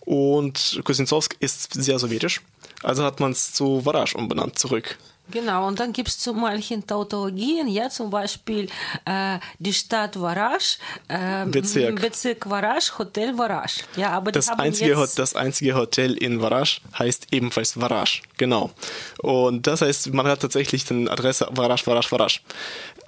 Und 0.00 0.80
Kuznetsovsk 0.84 1.36
ist 1.40 1.74
sehr 1.74 1.98
sowjetisch. 1.98 2.40
Also 2.82 3.02
hat 3.02 3.20
man 3.20 3.32
es 3.32 3.52
zu 3.52 3.84
Varash 3.84 4.14
umbenannt 4.14 4.58
zurück. 4.58 4.96
Genau, 5.28 5.66
und 5.66 5.80
dann 5.80 5.92
gibt 5.92 6.08
es 6.08 6.18
zu 6.18 6.34
manchen 6.34 6.86
Tautologien, 6.86 7.66
ja, 7.66 7.88
zum 7.88 8.10
Beispiel 8.10 8.68
äh, 9.04 9.38
die 9.58 9.72
Stadt 9.72 10.20
Varash, 10.20 10.78
äh, 11.08 11.44
Bezirk. 11.46 12.00
Bezirk 12.00 12.48
Varash, 12.48 12.96
Hotel 12.96 13.36
Varash. 13.36 13.78
Ja, 13.96 14.10
aber 14.10 14.30
Das 14.30 14.48
einzige, 14.48 14.92
jetzt, 14.92 15.18
das 15.18 15.34
einzige 15.34 15.74
Hotel 15.74 16.14
in 16.14 16.40
Varash 16.40 16.80
heißt 16.96 17.28
ebenfalls 17.32 17.80
Varash. 17.80 18.22
Genau. 18.36 18.70
Und 19.18 19.66
das 19.66 19.80
heißt, 19.80 20.14
man 20.14 20.28
hat 20.28 20.40
tatsächlich 20.40 20.84
die 20.84 21.10
Adresse 21.10 21.48
Varash, 21.50 21.84
Varash, 21.84 22.12
Varash. 22.12 22.42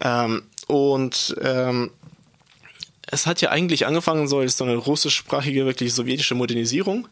Ähm, 0.00 0.42
und 0.66 1.36
ähm, 1.40 1.92
es 3.10 3.26
hat 3.26 3.40
ja 3.40 3.50
eigentlich 3.50 3.86
angefangen 3.86 4.28
so 4.28 4.38
als 4.38 4.56
so 4.56 4.64
eine 4.64 4.76
russischsprachige, 4.76 5.64
wirklich 5.66 5.94
sowjetische 5.94 6.34
Modernisierung. 6.34 7.08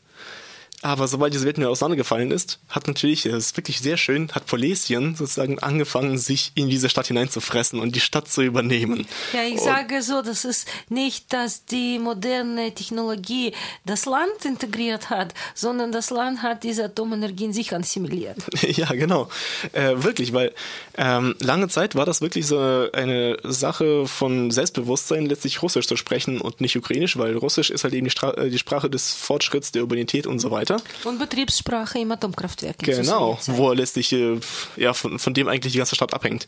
Aber 0.82 1.08
sobald 1.08 1.32
die 1.32 1.38
Sowjetunion 1.38 1.72
auseinandergefallen 1.72 2.30
ist, 2.30 2.58
hat 2.68 2.86
natürlich, 2.86 3.22
das 3.22 3.46
ist 3.46 3.56
wirklich 3.56 3.80
sehr 3.80 3.96
schön, 3.96 4.30
hat 4.32 4.46
Polesien 4.46 5.14
sozusagen 5.16 5.58
angefangen, 5.58 6.18
sich 6.18 6.52
in 6.54 6.68
diese 6.68 6.90
Stadt 6.90 7.06
hineinzufressen 7.06 7.80
und 7.80 7.96
die 7.96 8.00
Stadt 8.00 8.28
zu 8.28 8.42
übernehmen. 8.42 9.06
Ja, 9.32 9.42
ich 9.42 9.54
und 9.54 9.64
sage 9.64 10.02
so, 10.02 10.20
das 10.20 10.44
ist 10.44 10.68
nicht, 10.90 11.32
dass 11.32 11.64
die 11.64 11.98
moderne 11.98 12.74
Technologie 12.74 13.52
das 13.86 14.04
Land 14.04 14.44
integriert 14.44 15.08
hat, 15.08 15.32
sondern 15.54 15.92
das 15.92 16.10
Land 16.10 16.42
hat 16.42 16.62
diese 16.62 16.84
Atomenergie 16.84 17.46
in 17.46 17.52
sich 17.52 17.74
assimiliert. 17.74 18.36
ja, 18.62 18.92
genau. 18.92 19.28
Äh, 19.72 19.94
wirklich, 19.96 20.34
weil 20.34 20.52
ähm, 20.98 21.34
lange 21.40 21.68
Zeit 21.68 21.94
war 21.94 22.04
das 22.04 22.20
wirklich 22.20 22.46
so 22.46 22.58
eine 22.92 23.38
Sache 23.44 24.06
von 24.06 24.50
Selbstbewusstsein, 24.50 25.26
letztlich 25.26 25.62
Russisch 25.62 25.86
zu 25.86 25.96
sprechen 25.96 26.40
und 26.40 26.60
nicht 26.60 26.76
Ukrainisch, 26.76 27.16
weil 27.16 27.36
Russisch 27.36 27.70
ist 27.70 27.84
halt 27.84 27.94
eben 27.94 28.04
die, 28.04 28.10
Stra 28.10 28.32
äh, 28.34 28.50
die 28.50 28.58
Sprache 28.58 28.90
des 28.90 29.14
Fortschritts, 29.14 29.72
der 29.72 29.82
Urbanität 29.82 30.26
und 30.26 30.38
so 30.38 30.50
weiter. 30.50 30.65
Und 31.05 31.18
Betriebssprache 31.18 31.98
im 31.98 32.12
Atomkraftwerk. 32.12 32.79
Genau, 32.79 33.38
wo 33.46 33.72
letztlich 33.72 34.12
äh, 34.12 34.38
ja, 34.76 34.92
von, 34.94 35.18
von 35.18 35.35
dem 35.35 35.48
eigentlich 35.48 35.72
die 35.72 35.79
ganze 35.79 35.94
Stadt 35.94 36.14
abhängt. 36.14 36.46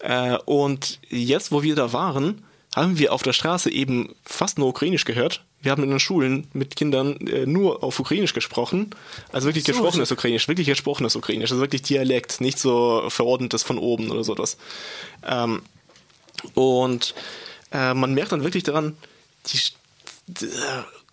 Äh, 0.00 0.36
und 0.44 0.98
jetzt, 1.08 1.52
wo 1.52 1.62
wir 1.62 1.74
da 1.74 1.92
waren, 1.92 2.44
haben 2.74 2.98
wir 2.98 3.12
auf 3.12 3.22
der 3.22 3.32
Straße 3.32 3.70
eben 3.70 4.14
fast 4.24 4.58
nur 4.58 4.68
Ukrainisch 4.68 5.04
gehört. 5.04 5.44
Wir 5.60 5.70
haben 5.70 5.84
in 5.84 5.90
den 5.90 6.00
Schulen 6.00 6.48
mit 6.54 6.74
Kindern 6.74 7.16
äh, 7.26 7.46
nur 7.46 7.84
auf 7.84 8.00
Ukrainisch 8.00 8.32
gesprochen. 8.32 8.90
Also 9.30 9.48
wirklich 9.48 9.64
So. 9.64 9.72
gesprochenes 9.72 10.10
Ukrainisch, 10.10 10.48
wirklich 10.48 10.66
gesprochenes 10.66 11.14
Ukrainisch. 11.14 11.50
Also 11.50 11.60
wirklich 11.60 11.82
Dialekt, 11.82 12.40
nicht 12.40 12.58
so 12.58 13.04
verordnetes 13.08 13.62
von 13.62 13.78
oben 13.78 14.10
oder 14.10 14.24
so 14.24 14.34
das. 14.34 14.56
Ähm, 15.26 15.62
und 16.54 17.14
äh, 17.72 17.94
man 17.94 18.14
merkt 18.14 18.32
dann 18.32 18.42
wirklich 18.42 18.64
daran, 18.64 18.96
die, 19.46 19.58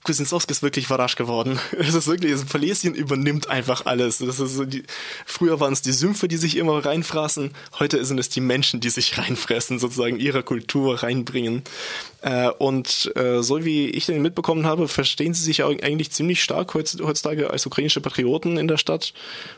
die, 0.09 0.13
Kuznetsowski 0.13 0.51
ist 0.51 0.63
wirklich 0.63 0.87
verarscht 0.87 1.17
geworden. 1.17 1.59
Es 1.79 1.93
ist 1.93 2.07
wirklich, 2.07 2.31
das 2.31 2.45
Polesien 2.45 2.93
übernimmt 2.93 3.47
einfach 3.49 3.85
alles. 3.85 4.17
Das 4.17 4.39
ist 4.39 4.55
so 4.55 4.65
die, 4.65 4.83
früher 5.25 5.59
waren 5.59 5.73
es 5.73 5.81
die 5.81 5.91
Sümpfe, 5.91 6.27
die 6.27 6.37
sich 6.37 6.57
immer 6.57 6.83
reinfraßen. 6.83 7.51
Heute 7.79 8.03
sind 8.03 8.19
es 8.19 8.29
die 8.29 8.41
Menschen, 8.41 8.79
die 8.79 8.89
sich 8.89 9.17
reinfressen, 9.17 9.79
sozusagen 9.79 10.19
ihre 10.19 10.43
Kultur 10.43 11.03
reinbringen. 11.03 11.63
Äh, 12.21 12.49
und 12.49 13.11
äh, 13.15 13.41
so 13.41 13.63
wie 13.63 13.89
ich 13.89 14.07
den 14.07 14.21
mitbekommen 14.21 14.65
habe, 14.65 14.87
verstehen 14.87 15.33
sie 15.33 15.43
sich 15.43 15.63
eigentlich 15.63 16.11
ziemlich 16.11 16.43
stark 16.43 16.73
heutz- 16.73 17.01
heutzutage 17.01 17.49
als 17.49 17.65
ukrainische 17.65 18.01
Patrioten 18.01 18.57
in 18.57 18.67
der 18.67 18.77
Stadt. 18.77 19.13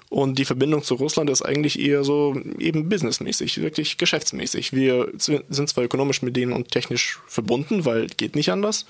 Und 0.10 0.38
die 0.38 0.46
Verbindung 0.46 0.84
zu 0.84 0.96
Russland 0.96 1.30
ist 1.30 1.42
eigentlich 1.42 1.80
eher 1.80 2.04
so 2.04 2.36
eben 2.60 2.90
businessmäßig, 2.90 3.62
wirklich 3.62 3.98
geschäftsmäßig. 3.98 4.74
Wir 4.74 5.12
sind 5.18 5.70
zwar 5.70 5.86
ökonomisch 5.86 6.22
mit 6.22 6.36
denen 6.36 6.54
und 6.54 6.70
technisch 6.70 7.20
verbunden, 7.28 7.86
weil 7.86 8.08
geht 8.08 8.36
nicht 8.36 8.52
anders. 8.52 8.86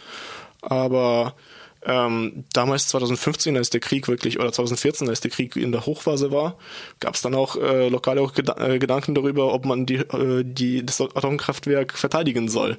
Aber 0.62 1.36
ähm, 1.84 2.46
damals 2.54 2.88
2015, 2.90 3.58
als 3.58 3.70
der 3.70 3.80
Krieg 3.80 4.08
wirklich, 4.08 4.40
oder 4.40 4.52
2014, 4.52 5.10
als 5.10 5.22
der 5.22 5.32
Krieg 5.32 5.56
in 5.56 5.72
der 5.72 5.86
Hochphase 5.86 6.32
war, 6.32 6.58
gab 7.00 7.16
es 7.16 7.22
dann 7.22 7.34
auch 7.34 7.56
äh, 7.56 7.90
lokal 7.90 8.20
auch 8.20 8.34
Geda 8.34 8.56
äh, 8.58 8.80
Gedanken 8.80 9.16
darüber, 9.16 9.54
ob 9.54 9.66
man 9.66 9.86
die, 9.86 9.96
äh, 9.96 10.44
die, 10.44 10.86
das 10.86 11.02
Atomkraftwerk 11.02 11.98
verteidigen 11.98 12.50
soll. 12.50 12.78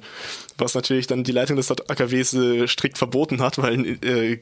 Was 0.57 0.75
natürlich 0.75 1.07
dann 1.07 1.23
die 1.23 1.31
Leitung 1.31 1.57
des 1.57 1.69
AKWs 1.71 2.33
äh, 2.33 2.67
strikt 2.67 2.97
verboten 2.97 3.41
hat, 3.41 3.57
weil 3.57 3.97
äh, 4.03 4.39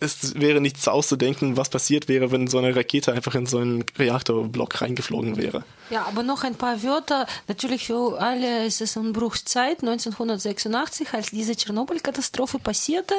es 0.00 0.34
wäre 0.40 0.60
nichts 0.60 0.88
auszudenken, 0.88 1.56
was 1.56 1.68
passiert 1.68 2.08
wäre, 2.08 2.32
wenn 2.32 2.46
so 2.46 2.58
eine 2.58 2.74
Rakete 2.74 3.12
einfach 3.12 3.34
in 3.34 3.46
so 3.46 3.58
einen 3.58 3.84
Reaktorblock 3.98 4.80
reingeflogen 4.80 5.36
wäre. 5.36 5.64
Ja, 5.90 6.06
aber 6.06 6.22
noch 6.22 6.44
ein 6.44 6.54
paar 6.54 6.82
Wörter. 6.82 7.26
Natürlich 7.48 7.86
für 7.86 8.20
alle 8.20 8.66
ist 8.66 8.80
es 8.80 8.96
Umbruchszeit 8.96 9.80
1986, 9.80 11.12
als 11.12 11.30
diese 11.30 11.56
Tschernobyl-Katastrophe 11.56 12.58
passierte. 12.58 13.14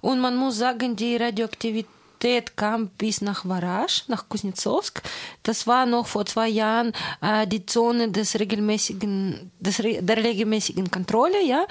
Und 0.00 0.13
man 0.19 0.35
muss 0.35 0.57
sagen, 0.57 0.95
die 0.95 1.15
Radioaktivität 1.17 2.55
kam 2.57 2.87
bis 2.97 3.21
nach 3.21 3.45
Varasch, 3.47 4.03
nach 4.07 4.27
Kuznetsowsk. 4.27 5.01
Das 5.43 5.67
war 5.67 5.85
noch 5.85 6.07
vor 6.07 6.25
zwei 6.25 6.47
Jahren 6.49 6.91
äh, 7.21 7.47
die 7.47 7.65
Zone 7.65 8.09
des 8.11 8.37
regelmäßigen, 8.39 9.51
des, 9.59 9.79
Re- 9.83 10.01
der 10.01 10.17
regelmäßigen 10.17 10.91
Kontrolle, 10.91 11.41
ja. 11.45 11.65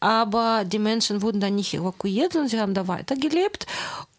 Aber 0.00 0.64
die 0.64 0.78
Menschen 0.80 1.22
wurden 1.22 1.40
da 1.40 1.48
nicht 1.48 1.74
evakuiert 1.74 2.36
und 2.36 2.48
sie 2.48 2.60
haben 2.60 2.74
da 2.74 2.86
weitergelebt. 2.88 3.66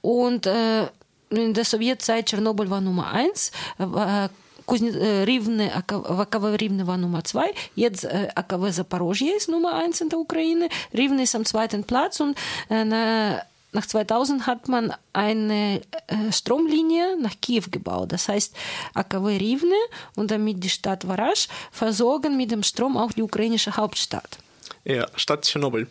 Und 0.01 0.47
äh, 0.47 0.87
in 1.29 1.53
der 1.53 1.65
Sowjetzeit 1.65 2.27
Tschernobyl 2.27 2.69
war 2.69 2.81
Nummer 2.81 3.11
eins. 3.11 3.51
Äh, 3.77 4.29
Кузне- 4.65 4.97
äh, 4.97 5.23
Rivne, 5.23 5.71
AKW 5.75 6.55
Rivne 6.55 6.87
war 6.87 6.97
Nummer 6.97 7.23
zwei. 7.23 7.53
Jetzt 7.75 8.03
äh, 8.05 8.29
AKW 8.33 8.71
Zaporozhye 8.71 9.31
ist 9.37 9.47
Nummer 9.49 9.73
eins 9.75 10.01
in 10.01 10.09
der 10.09 10.17
Ukraine. 10.19 10.69
Rivne 10.93 11.21
ist 11.23 11.35
am 11.35 11.45
zweiten 11.45 11.83
Platz 11.83 12.19
und 12.19 12.35
äh, 12.69 12.83
na, 12.83 13.41
nach 13.72 13.86
2000 13.86 14.46
hat 14.46 14.68
man 14.68 14.92
eine 15.12 15.80
äh, 16.06 16.32
Stromlinie 16.32 17.16
nach 17.20 17.34
Kiew 17.40 17.64
gebaut. 17.70 18.12
Das 18.12 18.28
heißt, 18.28 18.54
AKW 18.94 19.36
Rivne 19.36 19.76
und 20.16 20.30
damit 20.30 20.62
die 20.62 20.70
Stadt 20.70 21.06
Varasch 21.06 21.48
versorgen 21.70 22.36
mit 22.36 22.50
dem 22.50 22.62
Strom 22.62 22.96
auch 22.96 23.12
die 23.12 23.22
ukrainische 23.22 23.76
Hauptstadt. 23.76 24.38
Ja, 24.84 25.06
Stadt 25.14 25.42
Tschernobyl. 25.42 25.86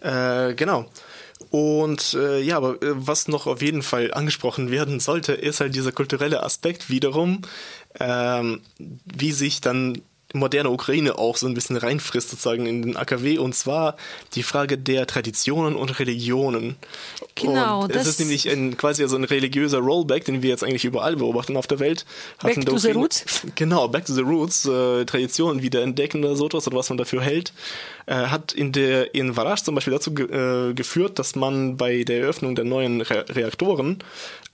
Äh, 0.00 0.54
genau. 0.54 0.86
Und 1.50 2.14
äh, 2.14 2.40
ja, 2.40 2.58
aber 2.58 2.80
äh, 2.82 2.92
was 2.92 3.26
noch 3.26 3.46
auf 3.46 3.62
jeden 3.62 3.82
Fall 3.82 4.12
angesprochen 4.12 4.70
werden 4.70 5.00
sollte, 5.00 5.32
ist 5.32 5.60
halt 5.60 5.74
dieser 5.74 5.90
kulturelle 5.90 6.42
Aspekt 6.42 6.90
wiederum, 6.90 7.42
ähm, 7.98 8.60
wie 8.78 9.32
sich 9.32 9.60
dann 9.60 10.00
moderne 10.32 10.70
Ukraine 10.70 11.18
auch 11.18 11.36
so 11.36 11.46
ein 11.46 11.54
bisschen 11.54 11.76
reinfrisst 11.76 12.30
sozusagen 12.30 12.66
in 12.66 12.82
den 12.82 12.96
AKW 12.96 13.38
und 13.38 13.54
zwar 13.54 13.96
die 14.34 14.42
Frage 14.42 14.78
der 14.78 15.06
Traditionen 15.06 15.74
und 15.76 15.98
Religionen. 15.98 16.76
Genau, 17.34 17.82
und 17.82 17.90
es 17.90 17.98
das- 17.98 18.06
ist 18.08 18.20
nämlich 18.20 18.48
ein, 18.48 18.76
quasi 18.76 19.06
so 19.08 19.16
ein 19.16 19.24
religiöser 19.24 19.78
Rollback, 19.78 20.24
den 20.24 20.42
wir 20.42 20.50
jetzt 20.50 20.62
eigentlich 20.64 20.84
überall 20.84 21.16
beobachten 21.16 21.56
auf 21.56 21.66
der 21.66 21.78
Welt. 21.80 22.04
Back 22.42 22.64
to 22.64 22.78
the 22.78 22.90
roots? 22.92 23.24
Genau, 23.54 23.88
Back 23.88 24.04
to 24.06 24.14
the 24.14 24.20
Roots, 24.22 24.66
äh, 24.66 25.04
Traditionen 25.04 25.62
wieder 25.62 25.82
entdecken 25.82 26.24
oder 26.24 26.36
so 26.36 26.46
etwas 26.46 26.66
oder 26.66 26.76
was 26.76 26.88
man 26.88 26.98
dafür 26.98 27.22
hält, 27.22 27.52
äh, 28.06 28.14
hat 28.14 28.52
in 28.52 28.72
der 28.72 29.14
in 29.14 29.36
Varasch 29.36 29.62
zum 29.62 29.74
Beispiel 29.74 29.92
dazu 29.92 30.14
ge 30.14 30.26
äh, 30.26 30.74
geführt, 30.74 31.18
dass 31.18 31.34
man 31.34 31.76
bei 31.76 32.04
der 32.04 32.20
Eröffnung 32.20 32.54
der 32.54 32.64
neuen 32.64 33.00
Re 33.00 33.24
Reaktoren 33.28 33.98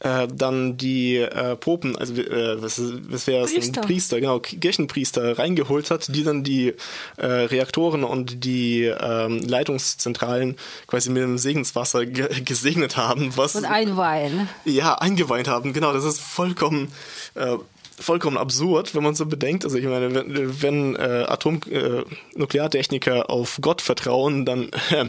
äh, 0.01 0.29
dann 0.29 0.77
die 0.77 1.17
äh, 1.17 1.57
Popen, 1.57 1.97
also 1.97 2.15
äh, 2.15 2.63
was, 2.63 2.81
was 3.09 3.27
wäre 3.27 3.45
es, 3.45 3.53
Priester. 3.55 3.81
Priester, 3.81 4.21
genau, 4.21 4.41
Kirchenpriester 4.41 5.39
reingeholt 5.39 5.91
hat, 5.91 6.15
die 6.15 6.23
dann 6.23 6.45
die 6.45 6.75
äh, 7.17 7.27
Reaktoren 7.27 8.05
und 8.05 8.45
die 8.45 8.83
ähm, 8.85 9.41
Leitungszentralen 9.41 10.57
quasi 10.87 11.11
mit 11.11 11.23
dem 11.23 11.39
Segenswasser 11.39 12.05
ge 12.05 12.29
gesegnet 12.45 12.97
haben, 12.97 13.37
was 13.37 13.57
Und 13.57 13.65
einweihen. 13.65 14.49
ja, 14.65 14.95
eingeweint 14.97 15.49
haben. 15.49 15.73
Genau, 15.73 15.93
das 15.93 16.05
ist 16.05 16.21
vollkommen, 16.21 16.93
äh, 17.35 17.57
vollkommen 17.99 18.37
absurd, 18.37 18.95
wenn 18.95 19.03
man 19.03 19.15
so 19.15 19.27
bedenkt. 19.27 19.65
Also 19.65 19.79
ich 19.79 19.85
meine, 19.85 20.15
wenn, 20.15 20.63
wenn 20.63 20.97
äh, 20.97 21.25
Atom, 21.29 21.61
äh, 21.71 22.05
auf 23.27 23.59
Gott 23.61 23.81
vertrauen, 23.81 24.45
dann 24.45 24.71
äh, 24.91 25.07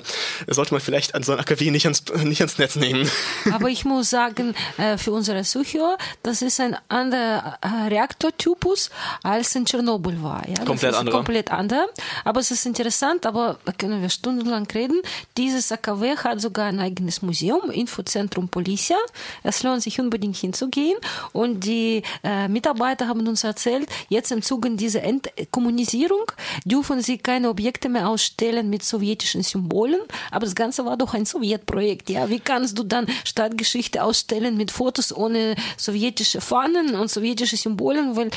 sollte 0.48 0.74
man 0.74 0.82
vielleicht 0.82 1.16
an 1.16 1.24
so 1.24 1.34
ein 1.34 1.40
AKW 1.40 1.72
nicht 1.72 1.86
ans, 1.86 2.04
nicht 2.24 2.42
ans 2.42 2.58
Netz 2.58 2.76
nehmen. 2.76 3.10
Aber 3.52 3.70
ich 3.70 3.86
muss 3.86 4.10
sagen, 4.10 4.56
äh, 4.78 4.98
für 4.98 5.12
unsere 5.12 5.44
Zuhörer, 5.44 5.98
das 6.24 6.42
ist 6.42 6.60
ein 6.60 6.78
anderer 6.88 7.58
äh, 7.62 7.88
Reaktortypus 7.90 8.90
als 9.24 9.56
in 9.56 9.66
Tschernobyl 9.66 10.22
war. 10.22 10.48
Ja? 10.48 10.64
Komplett 10.66 10.96
anderer. 10.96 11.16
Komplett 11.16 11.52
anderer. 11.52 11.88
Aber 12.24 12.40
es 12.40 12.52
ist 12.52 12.66
interessant, 12.66 13.26
aber 13.26 13.58
da 13.66 13.72
können 13.72 14.02
wir 14.02 14.10
stundenlang 14.10 14.68
reden. 14.68 15.02
Dieses 15.38 15.72
AKW 15.72 16.18
hat 16.18 16.42
sogar 16.42 16.66
ein 16.68 16.80
eigenes 16.80 17.22
Museum, 17.22 17.70
Infozentrum 17.72 18.50
Policia. 18.50 18.98
Es 19.44 19.64
lohnt 19.64 19.84
sich 19.84 20.00
unbedingt 20.00 20.38
hinzugehen. 20.38 20.98
Und 21.34 21.62
die 21.62 22.04
äh, 22.24 22.48
Mitarbeiter 22.78 23.08
haben 23.08 23.28
uns 23.28 23.44
erzählt, 23.44 23.90
jetzt 24.08 24.32
im 24.32 24.42
Zuge 24.42 24.70
dieser 24.72 25.02
Entkommunisierung 25.02 26.32
dürfen 26.64 27.02
sie 27.02 27.18
keine 27.18 27.50
Objekte 27.50 27.90
mehr 27.90 28.08
ausstellen 28.08 28.70
mit 28.70 28.84
sowjetischen 28.84 29.42
Symbolen. 29.42 30.00
Aber 30.30 30.46
das 30.46 30.54
Ganze 30.54 30.86
war 30.86 30.96
doch 30.96 31.14
ein 31.14 31.26
Sowjetprojekt. 31.26 32.10
Ja, 32.10 32.30
wie 32.30 32.40
kannst 32.40 32.78
du 32.78 32.84
dann 32.84 33.08
Stadtgeschichte 33.24 34.04
ausstellen 34.04 34.58
mit 34.58 34.72
Fotos 34.72 35.16
ohne 35.16 35.56
sowjetische 35.76 36.40
Fahnen 36.40 36.96
und 36.96 37.10
sowjetische 37.10 37.58
Symbolen? 37.58 38.16
Weil 38.16 38.30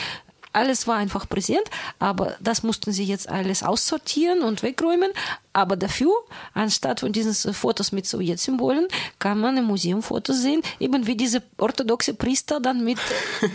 alles 0.53 0.87
war 0.87 0.97
einfach 0.97 1.29
präsent, 1.29 1.63
aber 1.99 2.37
das 2.41 2.63
mussten 2.63 2.93
sie 2.93 3.05
jetzt 3.05 3.29
alles 3.29 3.63
aussortieren 3.63 4.43
und 4.43 4.63
wegräumen. 4.63 5.11
Aber 5.53 5.77
dafür, 5.77 6.13
anstatt 6.55 7.01
von 7.01 7.13
diesen 7.13 7.55
Fotos 7.55 7.91
mit 7.93 8.07
Sowjetsymbolen, 8.07 8.87
kann 9.19 9.41
man 9.41 9.57
im 9.57 9.65
Museum 9.65 10.03
Fotos 10.03 10.41
sehen, 10.43 10.63
eben 10.79 11.07
wie 11.07 11.17
diese 11.17 11.43
orthodoxe 11.59 12.15
Priester 12.15 12.61
dann 12.61 12.85
mit 12.85 12.99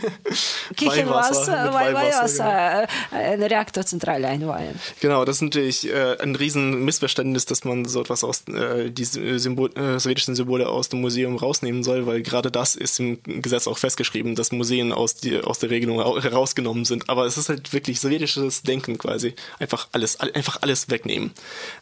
Kirchenwasser, 0.75 1.73
Weihwasser, 1.73 2.43
Weihwasser 2.43 2.83
äh, 2.83 3.15
eine 3.33 3.49
Reaktorzentrale 3.49 4.27
einweihen. 4.27 4.79
Genau, 4.99 5.25
das 5.25 5.37
ist 5.37 5.41
natürlich 5.43 5.87
äh, 5.89 6.17
ein 6.19 6.35
riesen 6.35 6.83
Missverständnis, 6.85 7.45
dass 7.45 7.63
man 7.63 7.85
so 7.85 8.01
etwas 8.01 8.23
aus 8.23 8.43
äh, 8.47 8.89
die 8.91 9.05
Symbol, 9.05 9.71
äh, 9.77 9.99
sowjetischen 9.99 10.35
Symbole 10.35 10.67
aus 10.69 10.89
dem 10.89 11.01
Museum 11.01 11.35
rausnehmen 11.37 11.83
soll, 11.83 12.05
weil 12.05 12.21
gerade 12.21 12.51
das 12.51 12.75
ist 12.75 12.99
im 12.99 13.19
Gesetz 13.23 13.67
auch 13.67 13.77
festgeschrieben, 13.77 14.35
dass 14.35 14.51
Museen 14.51 14.91
aus, 14.91 15.15
die, 15.15 15.39
aus 15.39 15.59
der 15.59 15.69
Regelung 15.69 16.01
au- 16.01 16.21
herausgenommen 16.21 16.85
sind. 16.85 17.09
Aber 17.09 17.25
es 17.25 17.37
ist 17.37 17.49
halt 17.49 17.73
wirklich 17.73 17.99
sowjetisches 17.99 18.63
Denken 18.63 18.97
quasi. 18.97 19.35
Einfach 19.59 19.87
alles, 19.91 20.19
all, 20.19 20.31
einfach 20.33 20.61
alles 20.61 20.89
wegnehmen. 20.89 21.31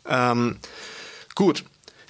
Ähm, 0.07 0.57
Gut. 1.35 1.63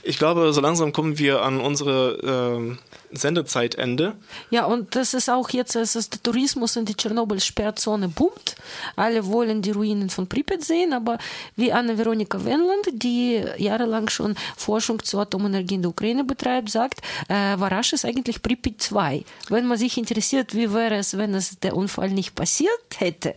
Ich 0.06 0.18
glaube, 0.18 0.52
so 0.52 0.60
langsam 0.60 0.92
kommen 0.92 1.18
wir 1.18 1.44
an 1.44 1.62
unsere 1.62 2.20
ähm, 2.58 2.78
Sendezeitende. 3.16 4.16
Ja, 4.50 4.66
und 4.66 4.96
das 4.96 5.14
ist 5.14 5.30
auch 5.30 5.50
jetzt, 5.50 5.76
es 5.76 5.96
ist 5.96 6.14
der 6.14 6.24
Tourismus 6.24 6.76
in 6.76 6.86
die 6.86 6.96
Tschernobyl-Sperrzone 6.96 8.08
boomt. 8.08 8.56
Alle 8.96 9.26
wollen 9.28 9.62
die 9.62 9.72
Ruinen 9.72 10.10
von 10.10 10.28
Pripyat 10.28 10.64
sehen, 10.64 10.94
aber 10.94 11.18
wie 11.56 11.72
Anne-Veronika 11.72 12.44
Wendland, 12.44 12.88
die 12.94 13.44
jahrelang 13.58 14.10
schon 14.10 14.36
Forschung 14.58 15.04
zur 15.04 15.22
Atomenergie 15.22 15.76
in 15.76 15.82
der 15.82 15.92
Ukraine 15.92 16.24
betreibt, 16.24 16.70
sagt, 16.70 17.02
äh, 17.30 17.58
Varasch 17.58 17.94
ist 17.94 18.06
eigentlich 18.06 18.42
Pripyat 18.42 18.82
2. 18.82 19.24
Wenn 19.50 19.66
man 19.66 19.78
sich 19.78 19.98
interessiert, 19.98 20.56
wie 20.56 20.74
wäre 20.74 20.96
es, 20.96 21.18
wenn 21.18 21.34
es 21.34 21.60
der 21.60 21.76
Unfall 21.76 22.10
nicht 22.10 22.36
passiert 22.36 22.72
hätte, 22.98 23.36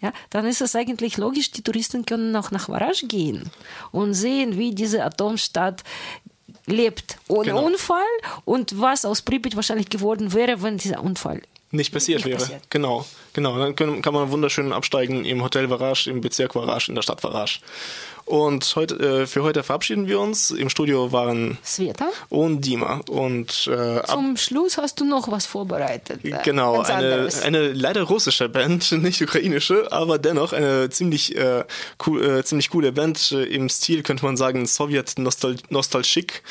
ja, 0.00 0.12
dann 0.30 0.46
ist 0.46 0.60
es 0.60 0.76
eigentlich 0.76 1.16
logisch, 1.16 1.50
die 1.50 1.62
Touristen 1.62 2.06
können 2.06 2.34
auch 2.36 2.50
nach 2.50 2.68
Varasch 2.68 3.04
gehen 3.08 3.50
und 3.90 4.14
sehen, 4.14 4.56
wie 4.56 4.74
diese 4.74 5.04
Atomstadt 5.04 5.82
lebt 6.68 7.18
ohne 7.28 7.46
Genau. 7.50 7.64
Unfall 7.66 7.98
und 8.44 8.78
was 8.80 9.04
aus 9.04 9.22
Pripyat 9.22 9.56
wahrscheinlich 9.56 9.88
geworden 9.88 10.32
wäre, 10.32 10.62
wenn 10.62 10.78
dieser 10.78 11.02
Unfall 11.02 11.42
Nicht 11.70 11.92
passiert 11.92 12.18
Nicht 12.20 12.26
wäre. 12.28 12.38
passiert. 12.38 12.70
Genau, 12.70 13.04
genau. 13.32 13.58
Dann 13.58 13.74
können, 13.76 14.00
kann 14.02 14.14
man 14.14 14.30
wunderschön 14.30 14.72
absteigen 14.72 15.24
im 15.24 15.42
Hotel 15.42 15.68
Varage, 15.68 16.08
im 16.10 16.20
Bezirk 16.20 16.54
Varage, 16.54 16.86
in 16.88 16.94
der 16.94 17.02
Stadt 17.02 17.22
Varage. 17.22 17.60
Und 18.28 18.76
heute, 18.76 18.94
äh, 19.22 19.26
für 19.26 19.42
heute 19.42 19.62
verabschieden 19.62 20.06
wir 20.06 20.20
uns. 20.20 20.50
Im 20.50 20.68
Studio 20.68 21.12
waren 21.12 21.56
Sveta. 21.64 22.08
und 22.28 22.60
Dima. 22.66 23.00
Und 23.08 23.66
äh, 23.66 24.02
Zum 24.06 24.36
Schluss 24.36 24.76
hast 24.76 25.00
du 25.00 25.06
noch 25.06 25.30
was 25.30 25.46
vorbereitet. 25.46 26.22
äh, 26.24 26.34
genau, 26.44 26.82
eine, 26.82 27.28
eine 27.42 27.72
leider 27.72 28.02
russische 28.02 28.50
Band, 28.50 28.92
nicht 29.02 29.22
ukrainische, 29.22 29.90
aber 29.92 30.18
dennoch 30.18 30.52
eine 30.52 30.90
ziemlich, 30.90 31.36
äh, 31.36 31.64
cool, 32.06 32.22
äh, 32.22 32.44
ziemlich 32.44 32.68
coole 32.68 32.92
Band 32.92 33.32
äh, 33.32 33.44
im 33.44 33.70
Stil, 33.70 34.02
könnte 34.02 34.26
man 34.26 34.36
sagen, 34.36 34.66
Sowjet 34.66 35.18
Nostal 35.18 35.56
Nostalgic. 35.70 36.42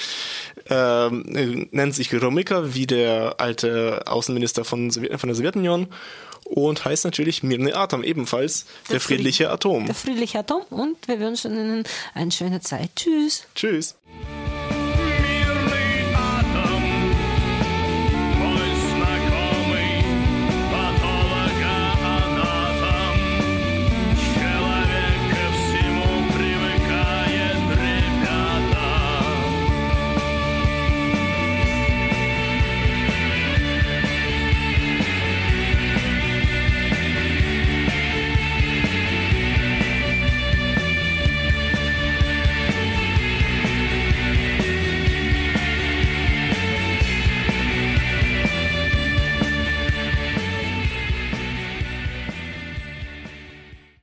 Ähm, 0.69 1.25
äh, 1.35 1.67
nennt 1.71 1.93
sich 1.93 2.11
Romika, 2.13 2.73
wie 2.73 2.87
der 2.87 3.35
alte 3.37 4.01
Außenminister 4.07 4.65
von, 4.65 4.89
Sowjet- 4.89 5.17
von 5.17 5.29
der 5.29 5.35
Sowjetunion. 5.35 5.87
Und 6.49 6.85
heißt 6.85 7.03
natürlich 7.03 7.43
Mirne 7.43 7.75
Atom 7.75 8.05
ebenfalls, 8.05 8.65
der, 8.89 9.01
friedliche 9.01 9.49
Atom. 9.49 9.85
Der 9.85 9.95
friedliche 9.95 10.39
Atom 10.39 10.61
und 10.69 10.95
wir 11.05 11.19
wünschen 11.19 11.66
Ihnen 11.67 11.83
eine 12.13 12.31
schöne 12.31 12.61
Zeit. 12.61 12.91
Tschüss. 12.95 13.45
Tschüss. 13.55 13.95